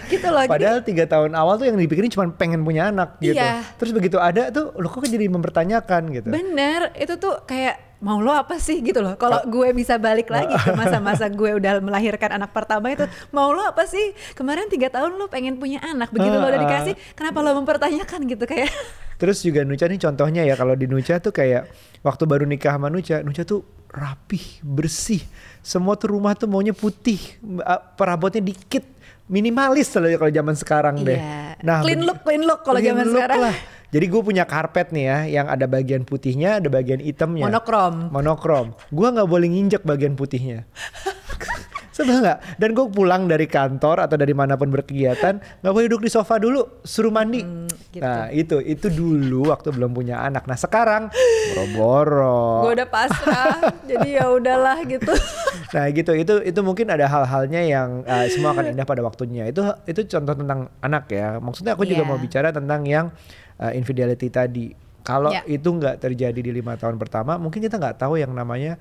gitu 0.09 0.27
loh 0.27 0.47
Padahal 0.47 0.79
tiga 0.79 1.03
tahun 1.03 1.35
awal 1.35 1.55
tuh 1.55 1.67
yang 1.67 1.75
dipikirin 1.75 2.07
cuma 2.07 2.31
pengen 2.31 2.63
punya 2.63 2.91
anak 2.91 3.19
gitu. 3.19 3.35
Iya. 3.35 3.59
Terus 3.75 3.91
begitu 3.91 4.15
ada 4.17 4.47
tuh, 4.49 4.71
lo 4.71 4.87
kok 4.87 5.03
jadi 5.03 5.27
mempertanyakan 5.27 6.11
gitu. 6.11 6.27
Bener, 6.31 6.95
itu 6.95 7.15
tuh 7.15 7.43
kayak 7.43 7.90
mau 8.01 8.17
lo 8.17 8.33
apa 8.33 8.57
sih 8.57 8.81
gitu 8.81 8.99
loh. 8.99 9.13
Kalau 9.15 9.45
gue 9.45 9.69
bisa 9.77 9.95
balik 10.01 10.27
lagi 10.33 10.51
ke 10.57 10.73
masa-masa 10.73 11.29
gue 11.39 11.55
udah 11.61 11.79
melahirkan 11.79 12.35
anak 12.41 12.51
pertama 12.51 12.89
itu, 12.89 13.05
mau 13.29 13.53
lo 13.53 13.61
apa 13.61 13.85
sih? 13.85 14.11
Kemarin 14.33 14.67
tiga 14.67 14.89
tahun 14.89 15.15
lo 15.15 15.29
pengen 15.29 15.61
punya 15.61 15.79
anak, 15.85 16.09
begitu 16.09 16.35
lo 16.35 16.49
udah 16.49 16.51
Ah, 16.51 16.59
ah. 16.59 16.65
dikasih, 16.67 16.93
kenapa 17.13 17.37
lo 17.39 17.53
mempertanyakan 17.61 18.19
gitu 18.27 18.43
kayak? 18.49 18.73
Terus 19.21 19.45
juga 19.45 19.61
Nucha 19.61 19.85
nih 19.85 20.01
contohnya 20.01 20.41
ya 20.41 20.57
kalau 20.57 20.73
di 20.73 20.89
Nucha 20.89 21.21
tuh 21.21 21.29
kayak 21.29 21.69
waktu 22.01 22.23
baru 22.25 22.43
nikah 22.49 22.73
sama 22.73 22.89
Nucha, 22.89 23.21
Nucha 23.21 23.45
tuh 23.45 23.61
rapih, 23.93 24.41
bersih. 24.65 25.21
Semua 25.61 25.93
tuh 25.93 26.17
rumah 26.17 26.33
tuh 26.33 26.49
maunya 26.49 26.73
putih, 26.73 27.21
uh, 27.61 27.77
perabotnya 27.93 28.41
dikit, 28.41 28.81
minimalis 29.29 29.93
lah 29.93 30.17
kalau 30.17 30.33
zaman 30.33 30.55
sekarang 30.57 30.95
deh. 31.05 31.21
Iya. 31.21 31.85
Clean 31.85 32.01
look, 32.01 32.25
clean 32.25 32.41
look 32.41 32.65
kalau 32.65 32.81
zaman 32.81 33.05
look 33.05 33.21
sekarang. 33.21 33.39
Lah. 33.45 33.55
Jadi 33.91 34.05
gue 34.07 34.21
punya 34.23 34.47
karpet 34.47 34.89
nih 34.89 35.03
ya, 35.03 35.17
yang 35.27 35.47
ada 35.47 35.67
bagian 35.67 36.01
putihnya, 36.01 36.63
ada 36.63 36.71
bagian 36.71 36.97
hitamnya. 36.97 37.43
Monokrom. 37.43 38.07
Monokrom. 38.07 38.67
Gua 38.87 39.11
nggak 39.11 39.27
boleh 39.27 39.51
nginjek 39.51 39.83
bagian 39.83 40.15
putihnya. 40.15 40.63
Sebel 41.91 42.23
nggak? 42.23 42.55
Dan 42.55 42.71
gue 42.71 42.87
pulang 42.87 43.27
dari 43.27 43.43
kantor 43.45 44.07
atau 44.07 44.15
dari 44.15 44.31
mana 44.31 44.55
pun 44.55 44.71
berkegiatan 44.71 45.43
nggak 45.59 45.73
boleh 45.75 45.91
duduk 45.91 46.07
di 46.07 46.09
sofa 46.09 46.39
dulu, 46.39 46.79
suruh 46.81 47.11
mandi. 47.11 47.43
gitu. 47.91 47.99
Nah 47.99 48.31
itu 48.31 48.63
itu 48.63 48.87
dulu 48.87 49.51
waktu 49.51 49.75
belum 49.75 49.91
punya 49.91 50.23
anak. 50.23 50.47
Nah 50.47 50.55
sekarang 50.55 51.11
boro-boro. 51.51 52.63
Gue 52.63 52.79
udah 52.79 52.87
pasrah, 52.87 53.59
jadi 53.83 54.23
ya 54.23 54.25
udahlah 54.31 54.79
gitu. 54.87 55.11
Nah 55.71 55.87
gitu 55.87 56.11
itu 56.11 56.43
itu 56.43 56.59
mungkin 56.59 56.91
ada 56.91 57.07
hal-halnya 57.07 57.63
yang 57.63 58.03
uh, 58.03 58.27
semua 58.27 58.51
akan 58.51 58.75
indah 58.75 58.83
pada 58.83 58.99
waktunya. 58.99 59.47
Itu 59.47 59.63
itu 59.87 60.03
contoh 60.03 60.35
tentang 60.35 60.67
anak 60.83 61.07
ya. 61.07 61.39
Maksudnya 61.39 61.79
aku 61.79 61.87
juga 61.87 62.03
Iya. 62.03 62.09
mau 62.11 62.19
bicara 62.19 62.51
tentang 62.51 62.83
yang 62.83 63.07
uh, 63.61 63.71
infidelity 63.71 64.27
tadi. 64.27 64.73
Kalau 65.01 65.29
Iya. 65.29 65.45
itu 65.47 65.65
nggak 65.65 65.97
terjadi 65.97 66.35
di 66.35 66.51
lima 66.51 66.75
tahun 66.75 66.97
pertama, 66.97 67.37
mungkin 67.37 67.61
kita 67.61 67.77
nggak 67.77 67.97
tahu 67.97 68.17
yang 68.17 68.33
namanya 68.33 68.77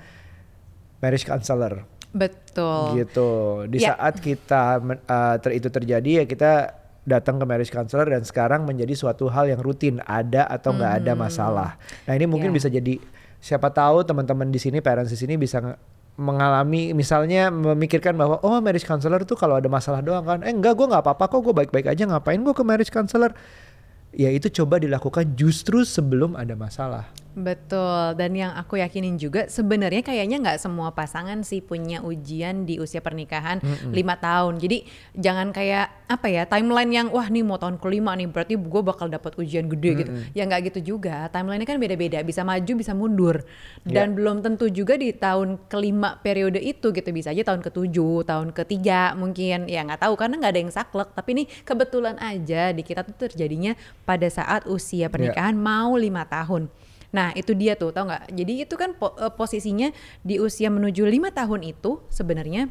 marriage 1.00 1.24
counselor 1.24 1.84
Betul. 2.12 2.98
gitu. 2.98 3.30
Di 3.68 3.80
Ya. 3.80 3.94
saat 3.94 4.20
kita 4.20 4.80
uh, 4.80 5.36
ter- 5.40 5.56
itu 5.56 5.68
terjadi 5.68 6.10
ya 6.20 6.24
kita 6.24 6.76
datang 7.00 7.40
ke 7.40 7.44
marriage 7.44 7.72
counselor 7.72 8.04
dan 8.04 8.22
sekarang 8.22 8.68
menjadi 8.68 8.92
suatu 8.92 9.28
hal 9.28 9.48
yang 9.48 9.58
rutin 9.58 10.04
ada 10.04 10.44
atau 10.44 10.76
nggak 10.76 10.92
ada 11.00 11.12
masalah. 11.16 11.70
Nah 12.04 12.12
ini 12.12 12.28
mungkin 12.28 12.52
Ya. 12.52 12.56
bisa 12.60 12.68
jadi 12.68 13.00
siapa 13.40 13.72
tahu 13.72 14.04
teman-teman 14.04 14.52
di 14.52 14.60
sini 14.60 14.84
parents 14.84 15.08
di 15.08 15.16
sini 15.16 15.40
bisa 15.40 15.64
mengalami 16.20 16.92
misalnya 16.92 17.48
memikirkan 17.48 18.12
bahwa 18.12 18.36
oh 18.44 18.60
marriage 18.60 18.84
counselor 18.84 19.24
tuh 19.24 19.40
kalau 19.40 19.56
ada 19.56 19.72
masalah 19.72 20.04
doang 20.04 20.20
kan 20.20 20.44
eh 20.44 20.52
enggak 20.52 20.76
gue 20.76 20.84
nggak 20.84 21.00
apa-apa 21.00 21.24
kok 21.32 21.40
gue 21.40 21.54
baik-baik 21.56 21.88
aja 21.88 22.04
ngapain 22.04 22.36
gue 22.36 22.52
ke 22.52 22.60
marriage 22.60 22.92
counselor 22.92 23.32
ya 24.14 24.30
itu 24.30 24.50
coba 24.62 24.82
dilakukan 24.82 25.38
justru 25.38 25.86
sebelum 25.86 26.34
ada 26.34 26.58
masalah 26.58 27.06
Betul, 27.30 28.18
dan 28.18 28.34
yang 28.34 28.50
aku 28.58 28.82
yakinin 28.82 29.14
juga 29.14 29.46
sebenarnya 29.46 30.02
kayaknya 30.02 30.42
nggak 30.42 30.58
semua 30.58 30.90
pasangan 30.90 31.46
sih 31.46 31.62
punya 31.62 32.02
ujian 32.02 32.66
di 32.66 32.82
usia 32.82 32.98
pernikahan 32.98 33.62
lima 33.94 34.18
tahun. 34.18 34.58
Jadi 34.58 34.82
jangan 35.14 35.54
kayak 35.54 36.10
apa 36.10 36.26
ya 36.26 36.42
timeline 36.50 36.90
yang 36.90 37.06
wah 37.14 37.30
nih 37.30 37.46
mau 37.46 37.54
tahun 37.54 37.78
kelima 37.78 38.18
nih 38.18 38.26
berarti 38.26 38.58
gue 38.58 38.82
bakal 38.82 39.06
dapat 39.06 39.38
ujian 39.38 39.70
gede 39.70 39.90
gitu. 40.02 40.10
Ya 40.34 40.42
nggak 40.42 40.74
gitu 40.74 40.98
juga. 40.98 41.30
Timelinenya 41.30 41.70
kan 41.70 41.78
beda-beda, 41.78 42.18
bisa 42.26 42.42
maju 42.42 42.72
bisa 42.74 42.98
mundur. 42.98 43.46
Dan 43.86 44.18
belum 44.18 44.42
tentu 44.42 44.66
juga 44.66 44.98
di 44.98 45.14
tahun 45.14 45.70
kelima 45.70 46.18
periode 46.18 46.58
itu 46.58 46.90
gitu 46.90 47.08
bisa 47.14 47.30
aja 47.30 47.46
tahun 47.46 47.62
ketujuh, 47.62 48.26
tahun 48.26 48.50
ketiga 48.50 49.14
mungkin 49.14 49.70
ya 49.70 49.86
nggak 49.86 50.02
tahu 50.02 50.18
karena 50.18 50.34
nggak 50.34 50.50
ada 50.50 50.60
yang 50.66 50.72
saklek. 50.74 51.14
Tapi 51.14 51.28
ini 51.38 51.44
kebetulan 51.62 52.18
aja 52.18 52.74
di 52.74 52.82
kita 52.82 53.06
tuh 53.06 53.14
terjadinya 53.14 53.78
pada 54.02 54.26
saat 54.26 54.66
usia 54.66 55.06
pernikahan 55.06 55.54
mau 55.54 55.94
lima 55.94 56.26
tahun. 56.26 56.66
Nah 57.10 57.34
itu 57.34 57.52
dia 57.52 57.74
tuh 57.74 57.90
tau 57.90 58.06
nggak? 58.06 58.30
Jadi 58.30 58.52
itu 58.62 58.74
kan 58.78 58.94
po- 58.94 59.18
eh, 59.18 59.30
posisinya 59.30 59.90
di 60.22 60.38
usia 60.38 60.70
menuju 60.70 61.02
lima 61.04 61.34
tahun 61.34 61.66
itu 61.66 61.98
sebenarnya 62.06 62.70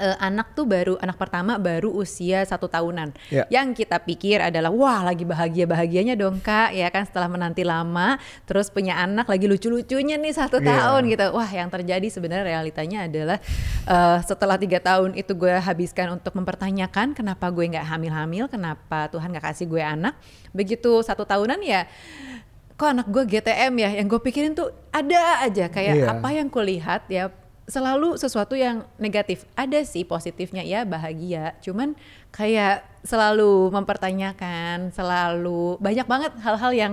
eh, 0.00 0.16
anak 0.16 0.56
tuh 0.56 0.64
baru 0.64 0.96
anak 0.96 1.20
pertama 1.20 1.60
baru 1.60 1.92
usia 1.92 2.40
satu 2.48 2.72
tahunan. 2.72 3.12
Ya. 3.28 3.44
Yang 3.52 3.84
kita 3.84 4.00
pikir 4.00 4.40
adalah 4.40 4.72
wah 4.72 5.04
lagi 5.04 5.28
bahagia 5.28 5.68
bahagianya 5.68 6.16
dong 6.16 6.40
kak 6.40 6.72
ya 6.72 6.88
kan 6.88 7.04
setelah 7.04 7.28
menanti 7.28 7.68
lama 7.68 8.16
terus 8.48 8.72
punya 8.72 8.96
anak 8.96 9.28
lagi 9.28 9.44
lucu-lucunya 9.44 10.16
nih 10.16 10.32
satu 10.32 10.56
Iya. 10.56 10.72
tahun 10.72 11.02
gitu. 11.12 11.26
Wah 11.36 11.50
yang 11.52 11.68
terjadi 11.68 12.08
sebenarnya 12.08 12.48
realitanya 12.48 13.04
adalah 13.04 13.38
eh, 13.84 14.18
setelah 14.24 14.56
tiga 14.56 14.80
tahun 14.80 15.20
itu 15.20 15.36
gue 15.36 15.52
habiskan 15.60 16.16
untuk 16.16 16.32
mempertanyakan 16.32 17.12
kenapa 17.12 17.52
gue 17.52 17.68
nggak 17.68 17.84
hamil-hamil, 17.84 18.48
kenapa 18.48 19.12
Tuhan 19.12 19.36
nggak 19.36 19.52
kasih 19.52 19.68
gue 19.68 19.84
anak. 19.84 20.16
Begitu 20.56 21.04
satu 21.04 21.28
tahunan 21.28 21.60
ya 21.60 21.84
kok 22.80 22.88
anak 22.96 23.06
gue 23.12 23.24
GTM 23.28 23.72
ya? 23.76 23.90
Yang 24.00 24.06
gue 24.16 24.20
pikirin 24.24 24.56
tuh 24.56 24.72
ada 24.88 25.44
aja. 25.44 25.68
Kayak 25.68 25.94
Iya. 26.00 26.06
apa 26.16 26.28
yang 26.32 26.48
kulihat 26.48 27.04
ya 27.12 27.28
selalu 27.68 28.16
sesuatu 28.16 28.56
yang 28.56 28.88
negatif. 28.96 29.44
Ada 29.52 29.84
sih 29.84 30.02
positifnya 30.02 30.64
ya 30.64 30.88
bahagia. 30.88 31.60
Cuman 31.60 31.92
kayak 32.32 32.82
selalu 33.04 33.68
mempertanyakan 33.70 34.96
selalu 34.96 35.76
banyak 35.76 36.06
banget 36.08 36.32
hal-hal 36.40 36.72
yang 36.72 36.92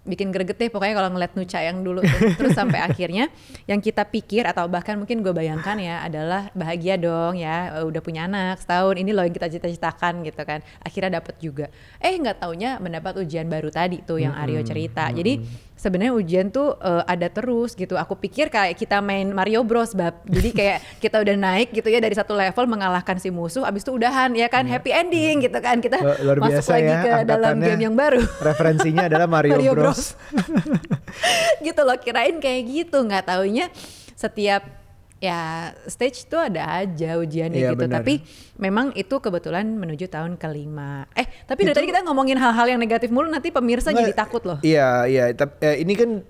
bikin 0.00 0.32
greget 0.32 0.56
deh 0.56 0.72
pokoknya 0.72 0.96
kalau 0.96 1.10
ngeliat 1.12 1.32
Nuca 1.36 1.60
yang 1.60 1.84
dulu 1.84 2.00
tuh. 2.00 2.18
terus 2.40 2.56
sampai 2.56 2.80
akhirnya 2.80 3.28
yang 3.68 3.84
kita 3.84 4.08
pikir 4.08 4.48
atau 4.48 4.64
bahkan 4.66 4.96
mungkin 4.96 5.20
gue 5.20 5.32
bayangkan 5.32 5.76
ya 5.76 6.00
adalah 6.00 6.48
bahagia 6.56 6.96
dong 6.96 7.36
ya 7.36 7.80
eh, 7.80 7.84
udah 7.84 8.00
punya 8.00 8.24
anak 8.24 8.60
setahun 8.64 8.96
ini 8.96 9.12
loh 9.12 9.22
yang 9.28 9.34
kita 9.36 9.52
cita-citakan 9.52 10.24
gitu 10.24 10.40
kan 10.48 10.64
akhirnya 10.80 11.20
dapat 11.20 11.36
juga 11.36 11.66
eh 12.00 12.16
nggak 12.16 12.40
taunya 12.40 12.80
mendapat 12.80 13.20
ujian 13.20 13.46
baru 13.46 13.68
tadi 13.68 14.00
tuh 14.00 14.24
yang 14.24 14.32
Aryo 14.32 14.64
cerita 14.64 15.12
jadi 15.12 15.44
sebenarnya 15.80 16.12
ujian 16.12 16.46
tuh 16.52 16.76
uh, 16.76 17.00
ada 17.08 17.32
terus 17.32 17.72
gitu. 17.72 17.96
Aku 17.96 18.20
pikir 18.20 18.52
kayak 18.52 18.76
kita 18.76 19.00
main 19.00 19.32
Mario 19.32 19.64
Bros 19.64 19.96
bab. 19.96 20.20
Jadi 20.28 20.52
kayak 20.52 20.78
kita 21.00 21.16
udah 21.24 21.34
naik 21.40 21.72
gitu 21.72 21.88
ya 21.88 22.04
dari 22.04 22.12
satu 22.12 22.36
level 22.36 22.68
mengalahkan 22.68 23.16
si 23.16 23.32
musuh, 23.32 23.64
abis 23.64 23.88
itu 23.88 23.96
udahan 23.96 24.36
ya 24.36 24.52
kan 24.52 24.68
happy 24.68 24.92
ending 24.92 25.48
gitu 25.48 25.56
kan. 25.64 25.80
Kita 25.80 26.20
Luar 26.20 26.36
masuk 26.36 26.60
biasa 26.60 26.70
lagi 26.76 26.92
ya, 26.92 27.00
ke 27.00 27.12
dalam 27.24 27.56
game 27.56 27.82
yang 27.88 27.96
baru. 27.96 28.20
Referensinya 28.20 29.08
adalah 29.08 29.26
Mario, 29.40 29.56
Mario 29.56 29.72
Bros. 29.72 29.89
gitu 31.66 31.80
loh 31.80 31.96
kirain 31.96 32.36
kayak 32.38 32.62
gitu 32.66 32.98
nggak 33.00 33.26
taunya 33.26 33.66
setiap 34.14 34.62
ya 35.16 35.40
stage 35.84 36.24
tuh 36.24 36.40
ada 36.40 36.80
aja 36.80 37.20
ujiannya 37.20 37.60
Iya, 37.60 37.70
gitu 37.70 37.84
benar. 37.84 38.00
tapi 38.00 38.24
memang 38.56 38.96
itu 38.96 39.12
kebetulan 39.12 39.68
menuju 39.68 40.08
tahun 40.08 40.40
kelima 40.40 41.04
eh 41.12 41.28
tapi 41.44 41.60
dari 41.62 41.72
Itu- 41.72 41.78
tadi 41.78 41.90
kita 41.92 42.00
ngomongin 42.02 42.40
hal-hal 42.40 42.66
yang 42.66 42.80
negatif 42.80 43.12
mulu 43.12 43.28
nanti 43.28 43.52
pemirsa 43.52 43.92
jadi 43.92 44.16
takut 44.16 44.40
loh 44.42 44.58
Iya, 44.60 45.04
iya. 45.04 45.24
Tap- 45.30 45.60
eh, 45.60 45.84
ini 45.84 45.92
kan 45.92 46.24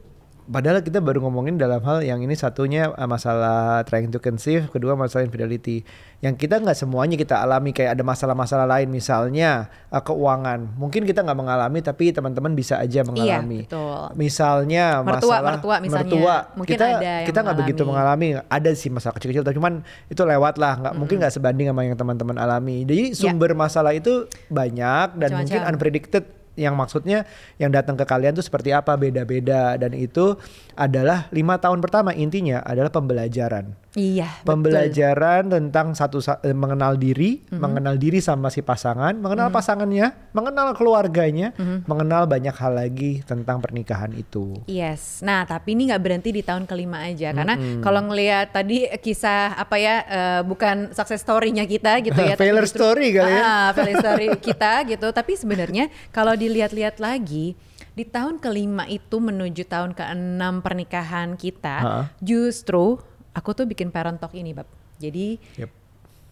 padahal 0.50 0.82
kita 0.82 0.98
baru 0.98 1.22
ngomongin 1.22 1.54
dalam 1.56 1.78
hal 1.80 2.02
yang 2.02 2.18
ini 2.20 2.34
satunya 2.34 2.90
eh, 2.90 3.06
masalah 3.06 3.86
trying 3.86 4.10
to 4.10 4.18
conceive, 4.18 4.66
kedua 4.68 4.98
masalah 4.98 5.22
infidelity. 5.22 5.86
Yang 6.20 6.34
kita 6.36 6.60
nggak 6.60 6.76
semuanya 6.76 7.16
kita 7.16 7.40
alami 7.40 7.70
kayak 7.70 7.96
ada 7.96 8.02
masalah-masalah 8.04 8.66
lain 8.66 8.90
misalnya 8.90 9.70
eh, 9.88 10.02
keuangan. 10.02 10.74
Mungkin 10.74 11.06
kita 11.06 11.22
nggak 11.22 11.38
mengalami 11.38 11.78
tapi 11.80 12.10
teman-teman 12.10 12.52
bisa 12.58 12.82
aja 12.82 13.06
mengalami. 13.06 13.64
Iya, 13.64 13.70
betul. 13.70 14.02
Misalnya 14.18 14.84
Mertua, 15.00 15.14
masalah 15.30 15.50
mertua 15.54 15.76
misalnya. 15.78 16.02
mertua. 16.10 16.36
Mungkin 16.58 16.72
kita 16.74 16.84
ada 16.90 16.98
yang 16.98 17.26
kita 17.30 17.38
nggak 17.46 17.58
begitu 17.62 17.82
mengalami. 17.86 18.26
Ada 18.50 18.70
sih 18.74 18.90
masalah 18.90 19.14
kecil-kecil, 19.16 19.46
tapi 19.46 19.56
cuman 19.56 19.86
itu 20.10 20.22
lewat 20.26 20.58
lah. 20.58 20.74
Nggak 20.82 20.94
mungkin 20.98 21.16
nggak 21.22 21.34
sebanding 21.38 21.70
sama 21.70 21.80
yang 21.86 21.94
teman-teman 21.94 22.36
alami. 22.36 22.82
Jadi 22.82 23.14
sumber 23.14 23.54
masalah 23.54 23.94
itu 23.94 24.26
banyak 24.50 25.14
dan 25.14 25.28
mungkin 25.38 25.62
Macam-macam. 25.62 25.72
unpredicted 25.78 26.24
yang 26.58 26.74
maksudnya 26.74 27.26
yang 27.58 27.70
datang 27.70 27.94
ke 27.94 28.04
kalian 28.06 28.34
tuh 28.34 28.44
seperti 28.44 28.74
apa 28.74 28.94
beda-beda. 28.94 29.74
Dan 29.76 29.94
itu 29.94 30.38
adalah 30.74 31.30
lima 31.30 31.58
tahun 31.58 31.82
pertama 31.82 32.14
intinya 32.14 32.62
adalah 32.62 32.90
pembelajaran 32.90 33.89
iya 33.92 34.30
betul. 34.38 34.46
pembelajaran 34.54 35.42
tentang 35.46 35.92
satu 35.92 36.18
sa- 36.18 36.38
eh, 36.40 36.52
mengenal 36.52 36.94
diri 36.94 37.42
Mhm. 37.44 37.58
mengenal 37.58 37.94
diri 37.94 38.18
sama 38.18 38.46
si 38.46 38.60
pasangan 38.60 39.12
mengenal 39.12 39.50
pasangannya 39.50 40.30
mengenal 40.30 40.72
keluarganya 40.72 41.50
Mhm. 41.52 41.84
mengenal 41.84 42.24
banyak 42.24 42.52
hal 42.52 42.72
lagi 42.72 43.22
tentang 43.22 43.58
pernikahan 43.58 44.12
itu 44.12 44.62
Yes, 44.64 45.18
nah 45.20 45.42
tapi 45.42 45.74
ini 45.74 45.90
nggak 45.90 46.00
berhenti 46.00 46.30
di 46.30 46.40
tahun 46.40 46.64
kelima 46.64 47.02
aja 47.02 47.32
karena 47.32 47.54
kalau 47.78 48.00
ngelihat 48.04 48.50
tadi 48.50 48.86
kisah 48.96 49.54
apa 49.54 49.74
ya 49.74 49.94
eh, 50.02 50.40
bukan 50.42 50.90
success 50.90 51.20
story-nya 51.20 51.64
kita 51.64 51.98
gitu 52.00 52.16
ya, 52.16 52.34
Failure 52.40 52.62
justru- 52.62 52.86
story 52.86 53.06
kali 53.12 53.28
ya. 53.28 53.42
Ah, 53.42 53.68
failure 53.72 53.98
story 54.04 54.26
kita 54.36 54.72
gitu. 54.84 55.06
Tapi 55.10 55.32
sebenarnya 55.34 55.84
kalau 56.10 56.32
dilihat-lihat 56.32 56.96
lagi 56.96 57.58
di 57.90 58.04
tahun 58.04 58.38
kelima 58.38 58.86
itu 58.86 59.18
menuju 59.18 59.66
tahun 59.66 59.92
keenam 59.92 60.60
pernikahan 60.60 61.34
kita, 61.34 61.76
Ha. 61.76 61.94
justru 62.20 63.02
aku 63.34 63.54
tuh 63.54 63.66
bikin 63.66 63.90
parent 63.94 64.18
talk 64.18 64.34
ini, 64.34 64.54
bab. 64.54 64.66
Jadi 65.00 65.40
Yep. 65.56 65.70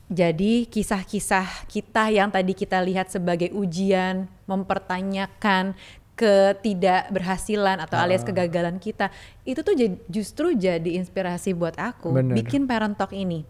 jadi 0.08 0.52
kisah-kisah 0.68 1.68
kita 1.68 2.08
yang 2.08 2.32
tadi 2.32 2.56
kita 2.56 2.80
lihat 2.80 3.12
sebagai 3.12 3.52
ujian, 3.52 4.24
mempertanyakan 4.48 5.76
ketidakberhasilan 6.18 7.78
atau 7.78 7.94
alias 7.94 8.26
kegagalan 8.26 8.82
kita, 8.82 9.12
itu 9.46 9.62
tuh 9.62 9.74
justru 10.10 10.50
jadi 10.56 10.98
inspirasi 10.98 11.54
buat 11.54 11.78
aku 11.78 12.10
Bener. 12.10 12.42
bikin 12.42 12.66
parent 12.66 12.98
talk 12.98 13.14
ini. 13.14 13.46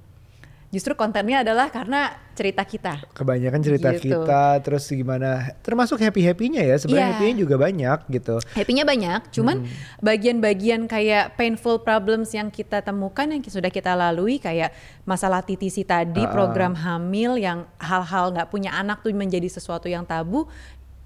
Justru 0.68 0.92
kontennya 0.92 1.40
adalah 1.40 1.72
karena 1.72 2.12
cerita 2.36 2.62
kita. 2.62 3.02
kebanyakan 3.16 3.58
cerita 3.58 3.90
Gitu. 3.98 4.14
kita 4.14 4.62
terus 4.62 4.86
gimana 4.86 5.58
termasuk 5.58 5.98
happy 5.98 6.22
happynya 6.22 6.62
ya 6.62 6.78
sebenarnya 6.78 7.02
Iya. 7.02 7.14
happynya 7.18 7.34
juga 7.34 7.56
banyak 7.58 7.98
gitu 8.14 8.34
Happy-nya 8.54 8.84
banyak, 8.86 9.20
cuman 9.34 9.66
bagian-bagian 9.98 10.86
kayak 10.86 11.34
painful 11.34 11.82
problems 11.82 12.30
yang 12.30 12.46
kita 12.48 12.78
temukan 12.78 13.26
yang 13.26 13.42
sudah 13.42 13.68
kita 13.68 13.98
lalui 13.98 14.38
kayak 14.38 14.70
masalah 15.02 15.42
TTC 15.42 15.82
tadi, 15.82 16.22
ah. 16.22 16.30
program 16.30 16.78
hamil 16.78 17.34
yang 17.34 17.66
hal-hal 17.82 18.30
nggak 18.30 18.46
punya 18.46 18.70
anak 18.70 19.02
tuh 19.02 19.10
menjadi 19.10 19.50
sesuatu 19.50 19.90
yang 19.90 20.06
tabu. 20.06 20.46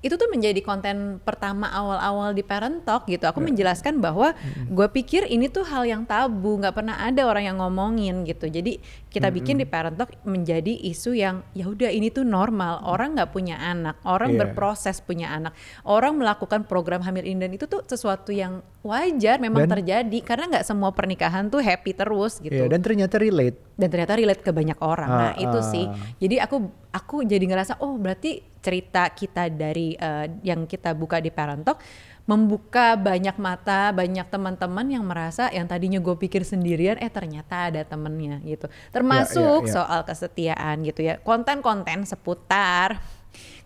Itu 0.03 0.19
tuh 0.19 0.27
menjadi 0.27 0.59
konten 0.67 1.23
pertama 1.23 1.71
awal-awal 1.71 2.35
di 2.35 2.43
Parent 2.43 2.83
Talk 2.83 3.07
gitu. 3.07 3.23
Aku 3.23 3.39
menjelaskan 3.39 4.03
bahwa 4.03 4.35
gue 4.67 4.89
pikir 4.91 5.31
ini 5.31 5.47
tuh 5.47 5.63
hal 5.63 5.87
yang 5.87 6.03
tabu, 6.03 6.59
nggak 6.59 6.75
pernah 6.75 6.99
ada 6.99 7.23
orang 7.23 7.47
yang 7.47 7.63
ngomongin 7.63 8.27
gitu. 8.27 8.51
Jadi 8.51 8.83
kita 9.13 9.29
bikin 9.29 9.61
di 9.61 9.69
Parent 9.69 9.95
Talk 10.01 10.17
menjadi 10.25 10.73
isu 10.89 11.13
yang 11.13 11.45
ya 11.53 11.69
udah 11.69 11.93
ini 11.93 12.09
tuh 12.09 12.25
normal. 12.25 12.81
Orang 12.89 13.13
nggak 13.13 13.29
punya 13.29 13.61
anak, 13.61 14.01
orang 14.09 14.33
Iya. 14.33 14.39
berproses 14.41 15.05
punya 15.05 15.29
anak, 15.29 15.53
orang 15.85 16.17
melakukan 16.17 16.65
program 16.65 17.05
hamil 17.05 17.29
ini 17.29 17.37
dan 17.45 17.53
itu 17.53 17.69
tuh 17.69 17.85
sesuatu 17.85 18.33
yang 18.33 18.65
wajar 18.81 19.37
memang 19.37 19.69
Dan- 19.69 19.79
terjadi 19.79 20.19
karena 20.25 20.59
nggak 20.59 20.67
semua 20.67 20.91
pernikahan 20.97 21.53
tuh 21.53 21.61
happy 21.61 21.93
terus 21.95 22.41
gitu 22.43 22.51
ya 22.51 22.67
dan 22.67 22.81
ternyata 22.83 23.21
relate 23.21 23.61
dan 23.77 23.89
ternyata 23.93 24.17
relate 24.17 24.43
ke 24.43 24.51
banyak 24.51 24.79
orang. 24.81 25.11
Ah, 25.13 25.21
nah, 25.21 25.33
itu 25.37 25.59
ah. 25.61 25.69
sih. 25.69 25.85
Jadi 26.17 26.41
aku 26.41 26.57
aku 26.93 27.17
jadi 27.29 27.45
ngerasa 27.45 27.85
oh 27.85 27.97
berarti 28.01 28.41
cerita 28.63 29.11
kita 29.11 29.51
dari 29.53 29.93
eh, 29.99 30.27
yang 30.47 30.65
kita 30.65 30.95
buka 30.97 31.19
di 31.19 31.29
Parent 31.35 31.67
Talk 31.67 31.83
membuka 32.23 32.95
banyak 32.95 33.35
mata, 33.35 33.91
banyak 33.91 34.27
teman-teman 34.31 34.87
yang 34.87 35.03
merasa 35.03 35.51
yang 35.51 35.67
tadinya 35.67 35.99
gue 35.99 36.15
pikir 36.15 36.47
sendirian 36.47 36.95
eh 37.03 37.11
ternyata 37.11 37.69
ada 37.69 37.83
temennya 37.83 38.39
gitu. 38.47 38.71
Termasuk 38.95 39.67
ya, 39.67 39.69
ya. 39.69 39.75
soal 39.75 40.01
kesetiaan 40.07 40.77
gitu 40.87 41.03
ya. 41.03 41.19
Konten-konten 41.19 42.07
seputar 42.07 43.03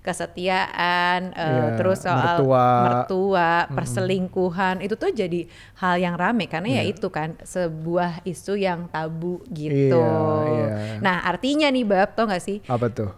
kesetiaan 0.01 1.35
eh, 1.35 1.43
Iya, 1.43 1.65
terus 1.75 2.07
soal 2.07 2.39
mertua. 2.39 2.67
mertua, 2.87 3.51
perselingkuhan 3.75 4.79
itu 4.79 4.95
tuh 4.95 5.11
jadi 5.11 5.51
hal 5.83 5.99
yang 5.99 6.15
rame 6.15 6.47
karena 6.47 6.79
ya 6.79 6.83
Iya. 6.87 6.95
itu 6.95 7.11
kan 7.11 7.35
sebuah 7.43 8.23
isu 8.23 8.55
yang 8.55 8.87
tabu 8.87 9.43
gitu. 9.51 9.99
Iya, 9.99 10.47
iya. 10.47 11.03
Nah, 11.03 11.27
artinya 11.27 11.67
nih 11.67 11.83
Bab, 11.83 12.15
tau 12.15 12.31
gak 12.31 12.39
sih? 12.39 12.63
apa 12.71 12.87
tuh 12.87 13.11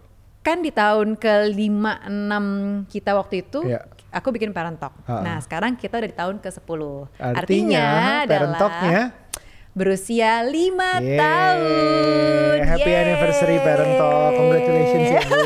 Kan 0.49 0.65
di 0.65 0.73
tahun 0.73 1.21
ke-5 1.21 2.09
6 2.09 2.89
kita 2.89 3.13
waktu 3.13 3.45
itu 3.45 3.69
Iya. 3.69 3.85
aku 4.09 4.33
bikin 4.33 4.57
parent 4.57 4.81
talk. 4.81 4.97
Ha-ha. 5.05 5.21
Nah, 5.21 5.37
sekarang 5.45 5.77
kita 5.77 6.01
udah 6.01 6.09
di 6.09 6.17
tahun 6.17 6.37
ke-10. 6.41 6.81
artinya 7.21 7.85
parent 8.25 8.33
adalah 8.33 8.57
talknya 8.57 9.01
berusia 9.79 10.43
5 10.43 10.51
Yeay, 10.51 11.15
tahun. 11.15 12.57
Happy 12.67 12.91
Yeay. 12.91 13.03
anniversary 13.07 13.57
parent 13.63 13.93
talk. 13.95 14.31
Congratulations 14.35 15.09
ya 15.09 15.23
Bu. 15.23 15.39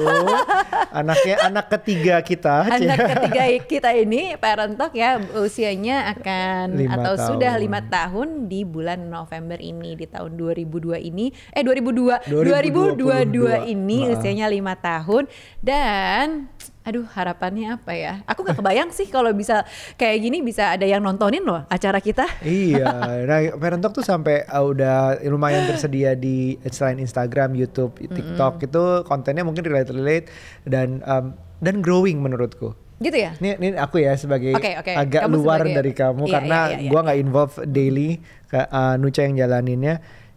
Anaknya 1.04 1.36
anak 1.42 1.66
ketiga 1.70 2.16
kita. 2.20 2.56
Anak 2.68 2.98
ketiga 3.00 3.42
kita 3.60 3.90
ini 3.92 4.36
parent 4.36 4.76
talk 4.76 4.92
ya 4.92 5.20
usianya 5.36 6.08
akan 6.12 6.76
Lima 6.76 6.96
atau 6.96 7.14
tahun. 7.14 7.28
sudah 7.28 7.52
lima 7.56 7.80
tahun 7.82 8.28
di 8.48 8.64
bulan 8.64 9.08
November 9.08 9.56
ini 9.56 9.92
di 9.94 10.04
tahun 10.04 10.36
2002 10.36 10.96
ini 11.02 11.28
eh 11.52 11.60
2002 11.60 12.28
2022 12.28 13.28
2022 13.28 13.72
ini 13.72 13.98
Maaf. 14.04 14.12
usianya 14.16 14.46
lima 14.48 14.74
tahun 14.76 15.24
dan 15.60 16.48
aduh 16.82 17.06
harapannya 17.06 17.74
apa 17.74 17.92
ya 17.92 18.12
aku 18.24 18.42
nggak 18.42 18.58
kebayang 18.58 18.90
sih 18.90 19.06
kalau 19.06 19.30
bisa 19.30 19.62
kayak 19.94 20.18
gini 20.18 20.38
bisa 20.40 20.70
ada 20.70 20.82
yang 20.82 20.98
nontonin 20.98 21.40
loh 21.40 21.62
acara 21.66 21.98
kita 21.98 22.26
iya, 22.42 22.90
nah 23.22 23.38
parent 23.54 23.78
talk 23.78 23.92
tuh 23.92 24.02
sampai 24.02 24.42
uh, 24.44 24.64
udah 24.64 24.96
lumayan 25.24 25.62
tersedia 25.64 26.12
di 26.12 26.58
selain 26.66 26.98
Instagram, 26.98 27.54
YouTube, 27.54 27.94
TikTok 27.96 28.62
itu 28.62 28.82
kontennya 29.02 29.40
mungkin 29.40 29.62
relate-relate 29.62 30.26
dan 30.64 30.98
um, 31.02 31.32
dan 31.58 31.78
growing 31.78 32.18
menurutku. 32.18 32.74
gitu 32.98 33.14
ya 33.16 33.34
Ini, 33.36 33.50
ini 33.56 33.68
aku 33.74 33.98
ya 33.98 34.14
sebagai 34.14 34.54
Oke, 34.54 34.74
oke. 34.76 34.90
agak 34.92 35.26
Kamu 35.26 35.34
luar 35.36 35.58
sebagai- 35.60 35.74
dari 35.76 35.92
kamu 35.92 36.22
Iya, 36.22 36.32
karena 36.32 36.58
iya, 36.60 36.66
iya, 36.68 36.78
iya. 36.78 36.90
gua 36.90 37.00
nggak 37.02 37.18
involve 37.18 37.54
daily 37.64 38.10
ke 38.46 38.60
uh, 38.60 38.94
Nuca 38.94 39.20
yang 39.20 39.34
jalaninnya. 39.36 39.94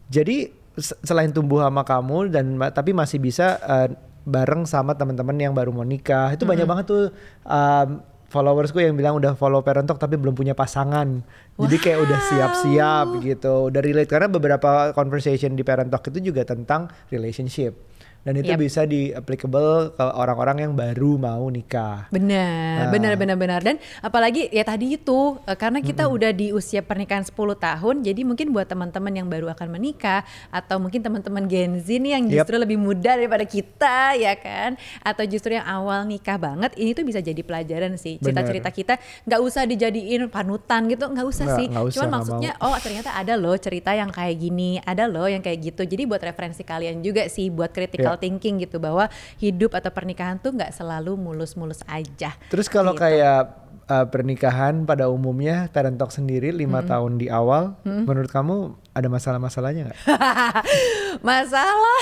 Jadi 0.07 0.49
se- 0.75 0.97
selain 1.01 1.29
tumbuh 1.29 1.61
sama 1.61 1.81
kamu 1.81 2.29
dan 2.29 2.45
tapi 2.69 2.89
masih 2.91 3.17
bisa 3.17 3.57
uh, 3.59 3.89
bareng 4.25 4.65
sama 4.65 4.97
teman-teman 4.97 5.37
yang 5.37 5.53
baru 5.53 5.71
mau 5.71 5.85
nikah. 5.85 6.33
Itu 6.33 6.49
banyak 6.49 6.65
banget 6.65 6.85
tuh 6.89 7.03
um, 7.45 8.01
followersku 8.29 8.81
yang 8.81 8.97
bilang 8.97 9.15
udah 9.15 9.37
follow 9.37 9.61
Parent 9.61 9.87
Talk 9.87 10.01
tapi 10.01 10.17
belum 10.19 10.35
punya 10.35 10.57
pasangan. 10.57 11.23
Jadi 11.55 11.75
kayak 11.79 11.99
udah 12.03 12.19
siap-siap 12.19 13.07
gitu. 13.23 13.71
Udah 13.71 13.79
relate 13.79 14.11
karena 14.11 14.27
beberapa 14.27 14.91
conversation 14.91 15.55
di 15.55 15.63
Parent 15.63 15.87
Talk 15.87 16.11
itu 16.11 16.33
juga 16.33 16.43
tentang 16.43 16.91
relationship. 17.13 17.94
Dan 18.25 18.41
itu 18.41 18.49
Yep. 18.49 18.59
bisa 18.59 18.81
di 18.83 19.13
applicable 19.13 19.93
ke 19.93 20.01
orang-orang 20.01 20.57
yang 20.59 20.73
baru 20.73 21.13
mau 21.15 21.45
nikah. 21.45 22.09
Benar, 22.09 22.89
Ah. 22.89 22.91
benar, 22.91 23.13
benar, 23.13 23.37
benar. 23.37 23.61
Dan 23.61 23.77
apalagi 24.01 24.49
ya 24.49 24.65
tadi 24.65 24.97
itu 24.97 25.37
eh, 25.45 25.53
karena 25.53 25.77
kita 25.79 26.09
udah 26.09 26.33
di 26.33 26.49
usia 26.49 26.81
pernikahan 26.81 27.21
10 27.21 27.53
tahun, 27.53 28.01
jadi 28.01 28.25
mungkin 28.25 28.49
buat 28.49 28.65
teman-teman 28.65 29.13
yang 29.13 29.27
baru 29.27 29.53
akan 29.53 29.69
menikah 29.69 30.25
atau 30.49 30.81
mungkin 30.81 30.99
teman-teman 30.99 31.45
Gen 31.45 31.77
Z 31.77 31.85
nih 31.85 32.11
yang 32.11 32.25
Yep. 32.25 32.33
justru 32.41 32.55
lebih 32.57 32.77
muda 32.77 33.13
daripada 33.13 33.45
kita 33.45 34.17
ya 34.17 34.33
kan, 34.33 34.73
atau 34.99 35.21
justru 35.23 35.53
yang 35.53 35.63
awal 35.63 36.01
nikah 36.03 36.41
banget, 36.41 36.73
ini 36.75 36.91
tuh 36.91 37.05
bisa 37.05 37.21
jadi 37.21 37.37
pelajaran 37.39 37.93
sih. 37.93 38.17
Cerita-cerita 38.17 38.73
kita 38.73 38.97
nggak 39.23 39.37
usah 39.39 39.63
dijadiin 39.63 40.25
panutan 40.27 40.89
gitu, 40.89 41.05
nggak 41.05 41.27
usah 41.29 41.45
Nggak, 41.45 41.57
sih. 41.61 41.67
nggak 41.69 41.85
usah, 41.85 41.97
Cuman 42.01 42.09
maksudnya 42.09 42.51
oh 42.57 42.73
ternyata 42.81 43.13
ada 43.13 43.37
loh 43.37 43.53
cerita 43.55 43.93
yang 43.93 44.09
kayak 44.09 44.33
gini, 44.35 44.81
ada 44.81 45.05
loh 45.05 45.29
yang 45.29 45.39
kayak 45.39 45.61
gitu. 45.63 45.85
Jadi 45.85 46.09
buat 46.09 46.19
referensi 46.19 46.65
kalian 46.65 46.99
juga 46.99 47.29
sih 47.29 47.53
buat 47.53 47.69
critical 47.69 48.14
Ya. 48.15 48.21
thinking 48.21 48.55
gitu 48.59 48.77
bahwa 48.77 49.11
hidup 49.37 49.71
atau 49.71 49.89
pernikahan 49.89 50.35
tuh 50.37 50.51
nggak 50.51 50.71
selalu 50.71 51.13
mulus-mulus 51.13 51.83
aja. 51.85 52.33
Terus 52.47 52.65
kalau 52.65 52.91
Gitu. 52.91 53.03
kayak 53.03 53.41
uh, 53.85 54.05
pernikahan 54.05 54.83
pada 54.83 55.05
umumnya 55.07 55.67
parent 55.69 55.93
talk 55.93 56.09
sendiri 56.09 56.49
lima 56.49 56.79
Hmm. 56.79 56.89
tahun 56.89 57.11
di 57.15 57.27
awal, 57.27 57.75
menurut 57.83 58.27
kamu 58.27 58.55
ada 58.91 59.07
masalah-masalahnya 59.07 59.91
nggak? 59.91 59.99
Masalah. 61.27 61.99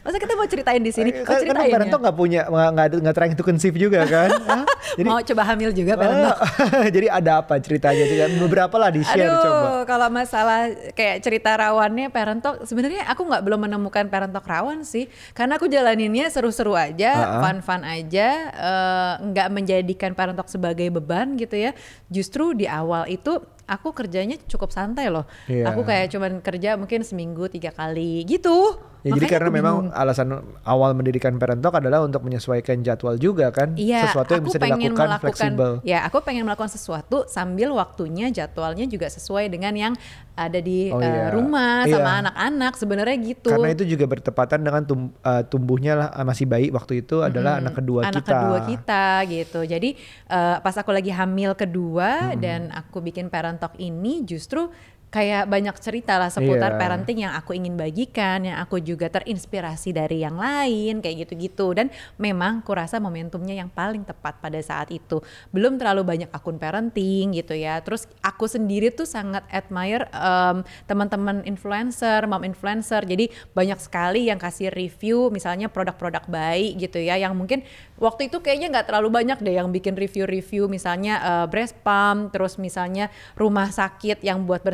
Masa 0.00 0.16
kita 0.16 0.32
mau 0.32 0.48
ceritain 0.48 0.80
di 0.80 0.88
sini? 0.88 1.12
Kok 1.12 1.28
Kan, 1.28 1.28
kan 1.28 1.40
ceritain 1.44 1.72
parent 1.76 1.90
ya? 1.92 1.98
nggak 2.00 2.16
punya 2.16 2.40
nggak 2.48 2.86
nggak 3.04 3.14
trying 3.14 3.36
to 3.36 3.44
conceive 3.44 3.76
juga 3.76 4.08
kan? 4.08 4.32
Jadi 4.98 5.08
mau 5.08 5.20
coba 5.20 5.42
hamil 5.52 5.70
juga 5.76 5.92
parent 6.00 6.20
talk? 6.24 6.38
Ah, 6.42 6.88
jadi 6.94 7.06
ada 7.08 7.32
apa 7.40 7.54
ceritanya? 7.62 8.04
Juga 8.04 8.24
beberapa 8.44 8.76
lah 8.76 8.90
di 8.92 9.00
share 9.00 9.24
Aduh, 9.24 9.40
coba. 9.40 9.68
kalau 9.88 10.08
masalah 10.12 10.60
kayak 10.92 11.24
cerita 11.24 11.50
rawannya 11.56 12.12
parent 12.12 12.44
talk, 12.44 12.60
sebenarnya 12.68 13.08
aku 13.08 13.24
nggak 13.24 13.40
belum 13.40 13.60
menemukan 13.68 14.04
parent 14.12 14.32
talk 14.36 14.44
rawan 14.44 14.84
sih, 14.84 15.08
karena 15.32 15.56
aku 15.56 15.64
jalaninnya 15.70 16.28
seru-seru 16.28 16.76
aja, 16.76 17.40
fun-fun 17.40 17.88
aja, 17.88 18.28
eh, 18.52 19.12
nggak 19.32 19.48
menjadikan 19.48 20.12
parent 20.12 20.36
talk 20.36 20.52
sebagai 20.52 20.92
beban 20.92 21.40
gitu 21.40 21.56
ya. 21.56 21.72
Justru 22.12 22.52
di 22.52 22.68
awal 22.68 23.08
itu 23.08 23.40
aku 23.64 23.96
kerjanya 23.96 24.36
cukup 24.44 24.68
santai 24.74 25.08
loh. 25.08 25.24
Iya. 25.48 25.72
Aku 25.72 25.88
kayak 25.88 26.12
cuman 26.12 26.44
kerja 26.44 26.76
mungkin 26.76 27.00
seminggu 27.00 27.48
tiga 27.48 27.72
kali 27.72 28.28
gitu. 28.28 28.76
Ya, 29.02 29.18
jadi 29.18 29.26
karena 29.26 29.50
memang 29.50 29.90
bingung. 29.90 29.98
alasan 29.98 30.28
awal 30.62 30.94
mendirikan 30.94 31.34
parent 31.34 31.58
talk 31.58 31.74
adalah 31.74 32.06
untuk 32.06 32.22
menyesuaikan 32.22 32.86
jadwal 32.86 33.18
juga 33.18 33.50
kan, 33.50 33.74
Iya, 33.74 34.06
sesuatu 34.06 34.30
yang 34.30 34.46
bisa 34.46 34.62
dilakukan 34.62 35.18
fleksibel. 35.18 35.70
Ya, 35.82 36.06
aku 36.06 36.22
pengen 36.22 36.46
melakukan 36.46 36.70
sesuatu 36.70 37.26
sambil 37.26 37.74
waktunya, 37.74 38.30
jadwalnya 38.30 38.86
juga 38.86 39.10
sesuai 39.10 39.50
dengan 39.50 39.74
yang 39.74 39.92
ada 40.38 40.62
di 40.62 40.94
Oh, 40.94 41.02
eh, 41.02 41.10
iya. 41.10 41.34
rumah 41.34 41.82
Iya. 41.82 41.98
sama 41.98 42.10
anak-anak. 42.22 42.72
Sebenarnya 42.78 43.16
gitu. 43.20 43.50
Karena 43.50 43.74
itu 43.74 43.84
juga 43.84 44.04
bertepatan 44.06 44.60
dengan 44.62 44.82
tum- 44.86 45.12
uh, 45.18 45.42
tumbuhnya 45.44 45.92
lah 45.98 46.08
uh, 46.14 46.22
masih 46.22 46.46
bayi 46.46 46.70
waktu 46.70 47.02
itu 47.02 47.26
adalah 47.26 47.58
anak 47.58 47.74
kedua 47.76 48.06
anak 48.06 48.22
kita. 48.22 48.30
kedua 48.32 48.58
kita 48.64 49.04
gitu. 49.26 49.60
Jadi 49.66 49.90
eh, 50.30 50.56
pas 50.62 50.74
aku 50.78 50.94
lagi 50.94 51.10
hamil 51.10 51.52
kedua 51.52 52.38
dan 52.38 52.70
aku 52.70 53.02
bikin 53.02 53.26
parent 53.28 53.58
talk 53.58 53.74
ini 53.76 54.22
justru 54.22 54.70
kayak 55.12 55.44
banyak 55.44 55.76
cerita 55.76 56.16
lah 56.16 56.32
seputar 56.32 56.74
Iya. 56.74 56.80
parenting 56.80 57.18
yang 57.28 57.36
aku 57.36 57.52
ingin 57.52 57.76
bagikan, 57.76 58.48
yang 58.48 58.56
aku 58.64 58.80
juga 58.80 59.12
terinspirasi 59.12 59.92
dari 59.92 60.24
yang 60.24 60.40
lain 60.40 61.04
kayak 61.04 61.28
gitu-gitu. 61.28 61.76
Dan 61.76 61.92
memang 62.16 62.64
kurasa 62.64 62.96
momentumnya 62.96 63.52
yang 63.52 63.68
paling 63.68 64.08
tepat 64.08 64.40
pada 64.40 64.56
saat 64.64 64.88
itu. 64.88 65.20
Belum 65.52 65.76
terlalu 65.76 66.00
banyak 66.02 66.30
akun 66.32 66.56
parenting 66.56 67.36
gitu 67.36 67.52
ya. 67.52 67.76
Terus 67.84 68.08
aku 68.24 68.48
sendiri 68.48 68.88
tuh 68.88 69.04
sangat 69.04 69.44
admire 69.52 70.08
em, 70.16 70.64
teman-teman 70.88 71.44
influencer, 71.44 72.24
mom 72.24 72.40
influencer. 72.48 73.04
Jadi 73.04 73.28
banyak 73.52 73.76
sekali 73.84 74.32
yang 74.32 74.40
kasih 74.40 74.72
review 74.72 75.28
misalnya 75.28 75.68
produk-produk 75.68 76.24
bayi 76.24 76.72
gitu 76.80 76.96
ya 76.96 77.20
yang 77.20 77.36
mungkin 77.36 77.60
waktu 78.00 78.32
itu 78.32 78.40
kayaknya 78.40 78.72
nggak 78.72 78.88
terlalu 78.88 79.12
banyak 79.12 79.38
deh 79.44 79.60
yang 79.60 79.68
bikin 79.68 79.92
review-review 79.92 80.72
misalnya 80.72 81.20
eh, 81.20 81.46
breast 81.52 81.76
pump, 81.84 82.32
terus 82.32 82.56
misalnya 82.56 83.12
rumah 83.36 83.68
sakit 83.68 84.24
yang 84.24 84.48
buat 84.48 84.64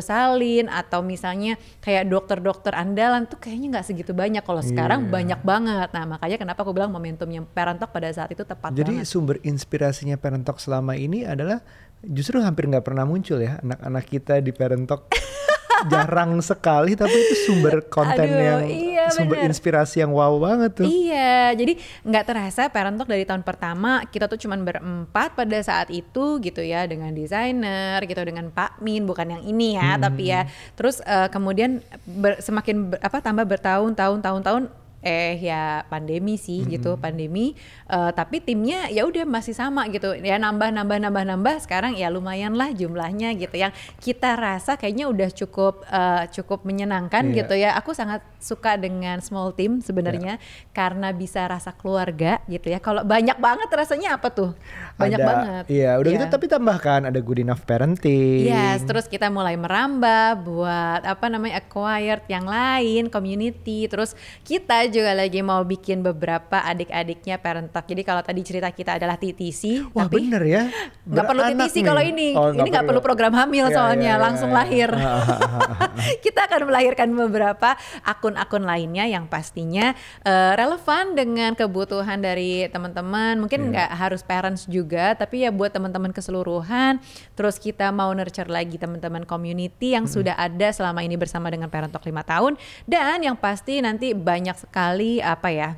atau 0.67 0.99
misalnya 0.99 1.55
kayak 1.79 2.05
dokter-dokter 2.05 2.73
andalan 2.73 3.25
tuh 3.25 3.37
kayaknya 3.37 3.79
nggak 3.79 3.85
segitu 3.85 4.11
banyak. 4.11 4.41
Kalau 4.41 4.59
sekarang 4.61 5.07
Iya. 5.07 5.09
banyak 5.09 5.39
banget. 5.41 5.89
Nah 5.89 6.05
makanya 6.05 6.37
kenapa 6.37 6.59
aku 6.61 6.71
bilang 6.71 6.91
momentumnya 6.91 7.41
parent 7.43 7.77
talk 7.77 7.89
pada 7.89 8.09
saat 8.09 8.29
itu 8.29 8.43
tepat 8.43 8.69
Jadi 8.71 8.99
banget. 8.99 9.07
sumber 9.07 9.37
inspirasinya 9.41 10.15
parent 10.15 10.43
talk 10.43 10.59
selama 10.59 10.93
ini 10.93 11.23
adalah 11.23 11.63
justru 11.99 12.39
hampir 12.39 12.67
nggak 12.67 12.83
pernah 12.83 13.03
muncul 13.03 13.39
ya 13.39 13.57
anak-anak 13.59 14.05
kita 14.05 14.37
di 14.39 14.51
parent 14.51 14.85
talk. 14.85 15.07
Jarang 15.87 16.43
sekali 16.43 16.99
tapi 16.99 17.15
itu 17.15 17.35
sumber 17.47 17.79
konten 17.87 18.27
Aduh, 18.27 18.43
yang 18.43 18.61
iya, 18.67 19.05
sumber 19.13 19.39
bener. 19.39 19.53
inspirasi 19.53 20.03
yang 20.03 20.11
wow 20.11 20.35
banget 20.41 20.83
tuh. 20.83 20.85
Iya, 20.89 21.55
jadi 21.55 21.79
nggak 22.03 22.23
terasa 22.27 22.67
Parent 22.67 22.99
Talk 22.99 23.07
dari 23.07 23.23
tahun 23.23 23.47
pertama 23.47 24.03
kita 24.11 24.27
tuh 24.27 24.35
cuman 24.35 24.67
berempat 24.67 25.37
pada 25.39 25.59
saat 25.63 25.87
itu 25.93 26.43
gitu 26.43 26.59
ya 26.59 26.83
dengan 26.89 27.15
desainer 27.15 28.03
gitu 28.03 28.19
dengan 28.25 28.51
Pak 28.51 28.83
Min 28.83 29.07
bukan 29.07 29.39
yang 29.39 29.43
ini 29.47 29.79
ya 29.79 29.95
tapi 29.95 30.33
ya 30.33 30.43
terus 30.75 30.99
eh, 31.05 31.31
kemudian 31.31 31.79
ber- 32.03 32.41
semakin 32.43 32.91
ber- 32.91 33.01
apa 33.01 33.23
tambah 33.23 33.45
bertahun-tahun 33.47 34.19
tahun-tahun 34.19 34.63
eh 34.99 35.39
ya 35.39 35.87
pandemi 35.87 36.35
sih 36.35 36.67
gitu 36.67 36.99
pandemi. 36.99 37.55
Eh, 37.87 38.11
tapi 38.11 38.43
timnya 38.43 38.91
ya 38.91 39.07
udah 39.07 39.23
masih 39.23 39.55
sama 39.55 39.87
gitu. 39.87 40.11
Ya 40.19 40.35
nambah 40.35 40.75
nambah 40.75 40.97
nambah 40.99 41.23
nambah 41.23 41.55
sekarang 41.63 41.95
ya 41.95 42.11
lumayan 42.11 42.59
lah 42.59 42.69
jumlahnya 42.69 43.31
gitu. 43.39 43.55
Yang 43.55 43.71
kita 44.03 44.35
rasa 44.35 44.75
kayaknya 44.75 45.07
udah 45.07 45.29
cukup 45.31 45.87
eh, 45.87 46.27
cukup 46.35 46.67
menyenangkan 46.67 47.31
Iya. 47.31 47.35
gitu 47.43 47.53
ya. 47.55 47.69
Aku 47.79 47.95
sangat 47.95 48.19
suka 48.39 48.75
dengan 48.75 49.23
small 49.23 49.55
team 49.55 49.79
sebenarnya 49.79 50.35
karena 50.71 51.15
bisa 51.15 51.47
rasa 51.47 51.71
keluarga 51.71 52.43
gitu 52.45 52.67
ya. 52.67 52.83
Kalau 52.83 53.07
banyak 53.07 53.39
banget 53.39 53.71
rasanya 53.71 54.19
apa 54.19 54.27
tuh? 54.29 54.51
Banyak 54.99 55.19
Ada- 55.19 55.27
banget. 55.31 55.63
Iya, 55.71 55.91
udah 55.95 56.09
Iya. 56.11 56.15
gitu 56.19 56.25
tapi 56.27 56.45
tambahkan 56.45 57.07
ada 57.07 57.19
good 57.23 57.39
enough 57.39 57.63
parenting. 57.63 58.43
Yes, 58.43 58.83
terus 58.83 59.07
kita 59.07 59.31
mulai 59.31 59.55
merambah 59.55 60.43
buat 60.43 61.01
apa 61.03 61.25
namanya 61.31 61.63
acquired 61.63 62.27
yang 62.27 62.43
lain, 62.43 63.07
community. 63.07 63.87
Terus 63.87 64.11
kita 64.43 64.88
juga 64.89 65.13
lagi 65.13 65.39
mau 65.45 65.61
bikin 65.61 66.01
beberapa 66.01 66.59
adik-adiknya 66.65 67.37
parent 67.37 67.69
talk. 67.69 67.85
Jadi 67.85 68.01
kalau 68.01 68.25
tadi 68.25 68.41
cerita 68.41 68.69
kita 68.73 68.97
adalah 68.97 69.15
TTC, 69.15 69.93
Wah 69.93 70.09
tapi 70.09 70.25
bener 70.25 70.43
ya. 70.43 70.63
nggak 71.09 71.25
perlu 71.29 71.41
TTC 71.53 71.75
kalau 71.85 72.01
ini. 72.01 72.33
Oh, 72.33 72.49
ini 72.49 72.67
nggak 72.67 72.85
perlu 72.89 73.01
program 73.05 73.33
hamil 73.37 73.69
Iya, 73.69 73.75
soalnya, 73.77 74.13
iya, 74.13 74.17
iya, 74.17 74.23
langsung 74.25 74.49
lahir. 74.49 74.89
Ah, 74.89 75.21
ah, 75.21 75.39
ah. 75.85 75.89
kita 76.25 76.49
akan 76.49 76.67
melahirkan 76.67 77.07
beberapa 77.13 77.77
akun-akun 78.01 78.65
lainnya 78.65 79.05
yang 79.05 79.29
pastinya 79.29 79.93
eh, 80.25 80.53
relevan 80.57 81.13
dengan 81.13 81.53
kebutuhan 81.53 82.17
dari 82.19 82.65
teman-teman. 82.73 83.37
Mungkin 83.37 83.69
Iya. 83.69 83.69
nggak 83.69 83.89
harus 83.93 84.21
parents 84.25 84.65
juga, 84.65 85.13
tapi 85.13 85.45
ya 85.45 85.53
buat 85.53 85.69
teman-teman 85.69 86.09
keseluruhan. 86.09 86.97
Terus 87.37 87.61
kita 87.61 87.93
mau 87.93 88.09
nurture 88.11 88.49
lagi 88.49 88.81
teman-teman 88.81 89.23
community 89.23 89.93
yang 89.93 90.09
sudah 90.09 90.33
ada 90.33 90.73
selama 90.73 91.05
ini 91.05 91.19
bersama 91.19 91.53
dengan 91.53 91.69
Parent 91.69 91.93
Talk 91.93 92.07
5 92.07 92.25
tahun 92.25 92.53
dan 92.89 93.21
yang 93.21 93.37
pasti 93.37 93.83
nanti 93.83 94.17
banyak 94.17 94.55
sekali 94.57 94.78
apa 95.21 95.49
ya 95.51 95.69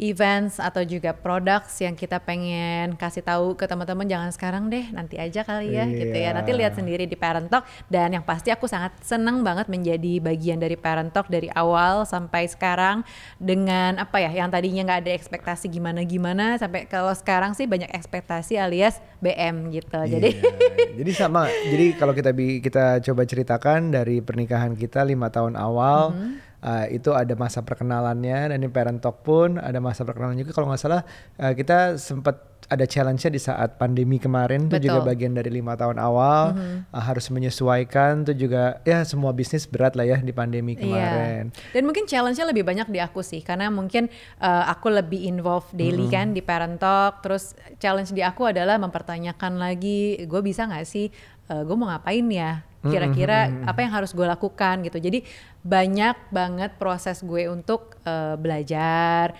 events 0.00 0.56
atau 0.56 0.80
juga 0.80 1.12
products 1.12 1.76
yang 1.84 1.92
kita 1.92 2.16
pengen 2.24 2.96
kasih 2.96 3.20
tahu 3.20 3.52
ke 3.52 3.68
teman-teman 3.68 4.08
jangan 4.08 4.32
sekarang 4.32 4.72
deh 4.72 4.88
nanti 4.96 5.20
aja 5.20 5.44
kali 5.44 5.76
ya 5.76 5.84
gitu 5.84 6.16
ya 6.16 6.32
nanti 6.32 6.56
Iya. 6.56 6.58
lihat 6.64 6.72
sendiri 6.80 7.04
di 7.04 7.20
Parent 7.20 7.52
Talk 7.52 7.68
dan 7.92 8.16
yang 8.16 8.24
pasti 8.24 8.48
aku 8.48 8.64
sangat 8.64 8.96
senang 9.04 9.44
banget 9.44 9.68
menjadi 9.68 10.24
bagian 10.24 10.56
dari 10.56 10.80
Parent 10.80 11.12
Talk 11.12 11.28
dari 11.28 11.52
awal 11.52 12.08
sampai 12.08 12.48
sekarang 12.48 13.04
dengan 13.36 14.00
apa 14.00 14.24
ya 14.24 14.32
yang 14.32 14.48
tadinya 14.48 14.88
nggak 14.88 15.00
ada 15.04 15.12
ekspektasi 15.12 15.68
gimana-gimana 15.68 16.56
sampai 16.56 16.88
kalau 16.88 17.12
sekarang 17.12 17.52
sih 17.52 17.68
banyak 17.68 17.92
ekspektasi 17.92 18.56
alias 18.56 19.04
BM 19.20 19.68
gitu 19.68 20.00
jadi 20.00 20.32
Iya, 20.32 20.96
jadi 21.04 21.12
sama. 21.12 21.44
Jadi 21.48 22.00
kalau 22.00 22.16
kita 22.16 22.32
kita 22.32 23.04
coba 23.04 23.22
ceritakan 23.28 23.92
dari 23.92 24.24
pernikahan 24.24 24.72
kita 24.72 25.04
lima 25.04 25.28
tahun 25.28 25.60
awal. 25.60 26.16
Mm-hmm. 26.16 26.49
Uh, 26.62 26.86
itu 26.88 27.10
ada 27.12 27.32
masa 27.36 27.64
perkenalannya 27.64 28.54
dan 28.54 28.58
di 28.60 28.68
parent 28.68 29.00
talk 29.00 29.24
pun 29.24 29.60
ada 29.60 29.78
masa 29.78 30.04
perkenalan 30.04 30.38
juga 30.38 30.52
kalau 30.56 30.70
nggak 30.72 30.80
salah 30.80 31.02
uh, 31.40 31.52
kita 31.52 31.96
sempat 32.00 32.50
ada 32.70 32.86
challenge-nya 32.86 33.30
di 33.34 33.40
saat 33.42 33.82
pandemi 33.82 34.22
kemarin 34.22 34.70
itu 34.70 34.86
juga 34.86 35.02
bagian 35.02 35.34
dari 35.34 35.50
lima 35.50 35.74
tahun 35.74 35.98
awal 35.98 36.42
Mm-hmm. 36.50 36.94
uh, 36.94 37.02
harus 37.02 37.26
menyesuaikan 37.30 38.22
itu 38.22 38.46
juga 38.46 38.78
ya 38.86 39.02
semua 39.02 39.34
bisnis 39.34 39.66
berat 39.66 39.94
lah 39.98 40.06
ya 40.06 40.18
di 40.22 40.30
pandemi 40.30 40.78
kemarin. 40.78 41.50
Iya. 41.50 41.72
Dan 41.74 41.82
mungkin 41.86 42.06
challenge-nya 42.06 42.46
lebih 42.48 42.64
banyak 42.66 42.88
di 42.90 42.98
aku 43.02 43.20
sih, 43.20 43.42
karena 43.42 43.68
mungkin 43.68 44.06
uh, 44.38 44.64
aku 44.70 44.90
lebih 44.90 45.26
involved 45.26 45.74
daily 45.74 46.06
kan 46.10 46.30
di 46.30 46.42
parent 46.42 46.78
talk. 46.78 47.22
Terus 47.22 47.54
challenge 47.82 48.14
di 48.14 48.22
aku 48.22 48.50
adalah 48.50 48.78
mempertanyakan 48.78 49.58
lagi, 49.58 50.22
gue 50.26 50.40
bisa 50.42 50.66
nggak 50.66 50.86
sih, 50.86 51.10
uh, 51.50 51.62
gue 51.66 51.76
mau 51.76 51.90
ngapain 51.90 52.24
ya? 52.30 52.62
Kira-kira 52.80 53.52
apa 53.68 53.84
yang 53.84 53.92
harus 53.92 54.16
gue 54.16 54.24
lakukan 54.24 54.80
gitu. 54.88 54.96
Jadi 54.96 55.20
banyak 55.60 56.32
banget 56.32 56.80
proses 56.80 57.20
gue 57.20 57.44
untuk 57.44 58.00
uh, 58.08 58.40
belajar 58.40 59.36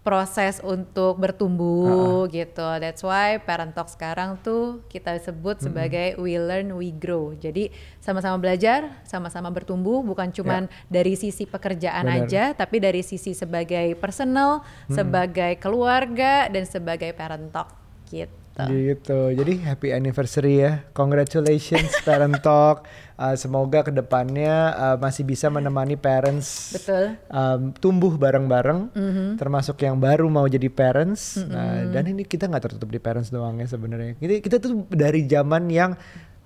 proses 0.00 0.64
untuk 0.64 1.20
bertumbuh 1.20 2.24
gitu. 2.32 2.64
That's 2.80 3.04
why 3.04 3.36
Parent 3.36 3.76
Talk 3.76 3.92
sekarang 3.92 4.40
tuh 4.40 4.80
kita 4.88 5.12
sebut 5.20 5.60
sebagai 5.60 6.16
we 6.16 6.40
learn 6.40 6.72
we 6.72 6.88
grow. 6.90 7.36
Jadi 7.36 7.68
sama-sama 8.00 8.40
belajar, 8.40 9.04
sama-sama 9.04 9.52
bertumbuh 9.52 10.00
bukan 10.00 10.32
cuman 10.32 10.72
dari 10.88 11.14
sisi 11.20 11.44
pekerjaan 11.44 12.08
Benar. 12.08 12.26
aja 12.26 12.44
tapi 12.56 12.80
dari 12.80 13.04
sisi 13.04 13.36
sebagai 13.36 13.92
personal, 14.00 14.64
sebagai 14.88 15.60
keluarga 15.60 16.48
dan 16.48 16.64
sebagai 16.64 17.12
Parent 17.12 17.52
Talk 17.52 17.68
gitu. 18.08 18.39
Gitu. 18.66 19.20
Jadi 19.32 19.52
happy 19.62 19.88
anniversary 19.90 20.60
ya. 20.60 20.84
Congratulations 20.92 21.94
Parent 22.06 22.36
Talk. 22.40 22.84
Uh, 23.14 23.36
semoga 23.36 23.84
ke 23.84 23.92
depannya 23.92 24.72
uh, 24.72 24.96
masih 24.96 25.28
bisa 25.28 25.52
menemani 25.52 25.92
parents 25.92 26.72
Betul. 26.72 27.20
um, 27.28 27.68
tumbuh 27.76 28.16
bareng-bareng. 28.16 28.96
Termasuk 29.36 29.76
yang 29.80 29.96
baru 29.96 30.24
mau 30.26 30.44
jadi 30.44 30.72
parents. 30.72 31.36
Nah, 31.38 31.84
dan 31.88 32.08
ini 32.08 32.24
kita 32.24 32.48
nggak 32.48 32.72
tertutup 32.72 32.88
di 32.88 32.96
parents 32.96 33.28
doang 33.28 33.60
ya 33.60 33.68
sebenarnya. 33.68 34.16
Kita 34.16 34.40
kita 34.40 34.56
tuh 34.56 34.88
dari 34.88 35.24
zaman 35.24 35.68
yang 35.68 35.92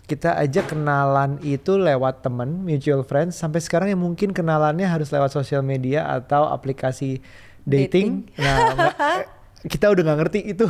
kita 0.05 0.37
aja 0.37 0.61
kenalan 0.61 1.40
itu 1.40 1.81
lewat 1.81 2.20
temen 2.20 2.61
mutual 2.61 3.00
friends 3.00 3.40
sampai 3.40 3.62
sekarang 3.62 3.88
yang 3.88 4.03
mungkin 4.03 4.37
kenalannya 4.37 4.85
harus 4.85 5.09
lewat 5.09 5.33
sosial 5.33 5.64
media 5.64 6.05
atau 6.11 6.44
aplikasi 6.44 7.22
dating. 7.62 8.29
Nah, 8.37 8.57
nggak- 8.74 8.96
kita 9.64 9.88
udah 9.88 10.03
nggak 10.05 10.18
ngerti 10.20 10.40
itu. 10.53 10.68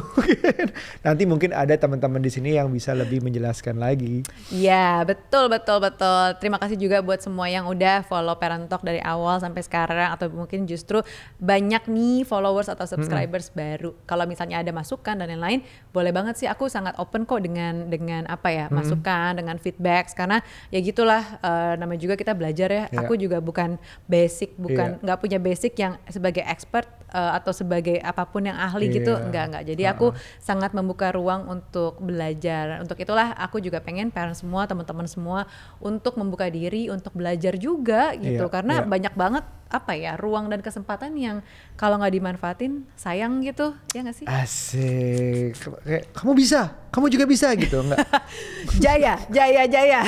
Nanti 1.06 1.22
mungkin 1.26 1.50
ada 1.50 1.74
teman-teman 1.74 2.22
di 2.22 2.30
sini 2.30 2.54
yang 2.54 2.70
bisa 2.70 2.94
lebih 2.94 3.26
menjelaskan 3.26 3.82
lagi. 3.82 4.22
Iya, 4.54 5.02
betul 5.02 5.50
betul 5.50 5.82
betul. 5.82 6.38
Terima 6.38 6.62
kasih 6.62 6.78
juga 6.78 7.02
buat 7.02 7.18
semua 7.18 7.50
yang 7.50 7.66
udah 7.66 8.06
follow 8.06 8.38
Parent 8.38 8.70
Talk 8.70 8.86
dari 8.86 9.02
awal 9.02 9.42
sampai 9.42 9.66
sekarang 9.66 10.14
atau 10.14 10.30
mungkin 10.30 10.70
justru 10.70 11.02
banyak 11.42 11.90
nih 11.90 12.22
followers 12.22 12.70
atau 12.70 12.86
subscribers 12.86 13.50
hmm. 13.50 13.56
baru. 13.58 13.90
Kalau 14.06 14.30
misalnya 14.30 14.62
ada 14.62 14.70
masukan 14.70 15.18
dan 15.18 15.26
lain-lain, 15.26 15.66
boleh 15.90 16.14
banget 16.14 16.38
sih 16.38 16.46
aku 16.46 16.70
sangat 16.70 16.94
open 17.02 17.26
kok 17.26 17.42
dengan 17.42 17.90
dengan 17.90 18.30
apa 18.30 18.54
ya, 18.54 18.66
hmm. 18.70 18.78
masukan, 18.78 19.30
dengan 19.34 19.58
feedback 19.58 20.14
karena 20.14 20.38
ya 20.70 20.78
gitulah 20.78 21.42
uh, 21.42 21.74
namanya 21.74 21.98
juga 21.98 22.14
kita 22.14 22.30
belajar 22.30 22.70
ya. 22.70 22.84
Yeah. 22.94 23.02
Aku 23.02 23.18
juga 23.18 23.42
bukan 23.42 23.74
basic, 24.06 24.54
bukan 24.54 24.98
iya. 24.98 25.02
nggak 25.02 25.18
yeah. 25.18 25.24
punya 25.26 25.38
basic 25.42 25.74
yang 25.82 25.98
sebagai 26.06 26.46
expert 26.46 26.86
uh, 27.14 27.32
atau 27.38 27.54
sebagai 27.54 28.02
apa 28.02 28.26
pun 28.26 28.50
yang 28.50 28.58
ahli 28.58 28.90
yeah. 28.90 28.94
gitu 28.98 29.12
enggak 29.14 29.44
enggak 29.54 29.64
jadi 29.70 29.82
aku 29.94 30.10
uh 30.10 30.12
-uh. 30.12 30.42
sangat 30.42 30.74
membuka 30.74 31.14
ruang 31.14 31.46
untuk 31.46 32.02
belajar 32.02 32.82
untuk 32.82 32.98
itulah 32.98 33.30
aku 33.38 33.62
juga 33.62 33.78
pengen 33.78 34.10
parents 34.10 34.42
semua 34.42 34.66
teman-teman 34.66 35.06
semua 35.06 35.46
untuk 35.78 36.18
membuka 36.18 36.50
diri 36.50 36.90
untuk 36.90 37.14
belajar 37.14 37.54
juga 37.54 38.12
gitu 38.18 38.42
yeah. 38.42 38.52
karena 38.52 38.82
yeah. 38.82 38.90
banyak 38.90 39.14
banget 39.14 39.44
apa 39.74 39.98
ya 39.98 40.14
ruang 40.14 40.46
dan 40.52 40.62
kesempatan 40.62 41.18
yang 41.18 41.36
kalau 41.74 41.98
nggak 41.98 42.14
dimanfaatin 42.14 42.86
sayang 42.94 43.42
gitu 43.42 43.74
ya 43.90 44.06
nggak 44.06 44.16
sih 44.22 44.26
asik 44.28 45.58
kamu 46.14 46.32
bisa 46.36 46.74
kamu 46.94 47.10
juga 47.10 47.24
bisa 47.26 47.50
gitu 47.58 47.82
enggak 47.82 48.06
jaya 48.84 49.18
jaya 49.30 49.62
jaya 49.66 50.02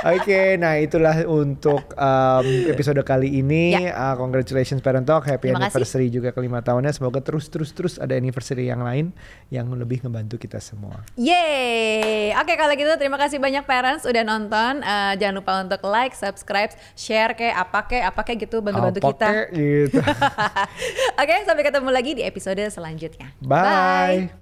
Oke, 0.00 0.32
okay, 0.32 0.46
nah 0.56 0.80
itulah 0.80 1.12
untuk 1.28 1.92
um, 1.92 2.46
episode 2.72 2.96
kali 3.04 3.44
ini. 3.44 3.76
Ya. 3.76 3.92
Uh, 3.92 4.14
congratulations 4.16 4.80
Parent 4.80 5.04
Talk, 5.04 5.28
happy 5.28 5.52
terima 5.52 5.68
anniversary 5.68 6.08
kasih. 6.08 6.16
juga 6.16 6.28
kelima 6.32 6.64
tahunnya. 6.64 6.96
Semoga 6.96 7.20
terus 7.20 7.52
terus 7.52 7.68
terus 7.76 7.94
ada 8.00 8.16
anniversary 8.16 8.72
yang 8.72 8.80
lain 8.80 9.12
yang 9.52 9.68
lebih 9.76 10.00
membantu 10.00 10.40
kita 10.40 10.56
semua. 10.56 11.04
Yeay, 11.20 12.32
oke 12.32 12.48
okay, 12.48 12.56
kalau 12.56 12.72
gitu 12.80 12.92
terima 12.96 13.20
kasih 13.20 13.36
banyak 13.36 13.64
parents 13.68 14.08
udah 14.08 14.24
nonton. 14.24 14.80
Uh, 14.80 15.12
jangan 15.20 15.34
lupa 15.36 15.52
untuk 15.60 15.84
like, 15.84 16.16
subscribe, 16.16 16.72
share 16.96 17.36
kayak 17.36 17.60
apa 17.60 17.80
kayak 17.84 18.04
apa 18.16 18.20
kayak 18.24 18.38
gitu 18.48 18.64
bantu-bantu 18.64 19.04
kita. 19.04 19.52
gitu. 19.52 20.00
oke, 21.20 21.28
okay, 21.28 21.44
sampai 21.44 21.64
ketemu 21.66 21.90
lagi 21.92 22.10
di 22.16 22.22
episode 22.24 22.62
selanjutnya. 22.72 23.36
Bye. 23.44 24.32
Bye. 24.32 24.39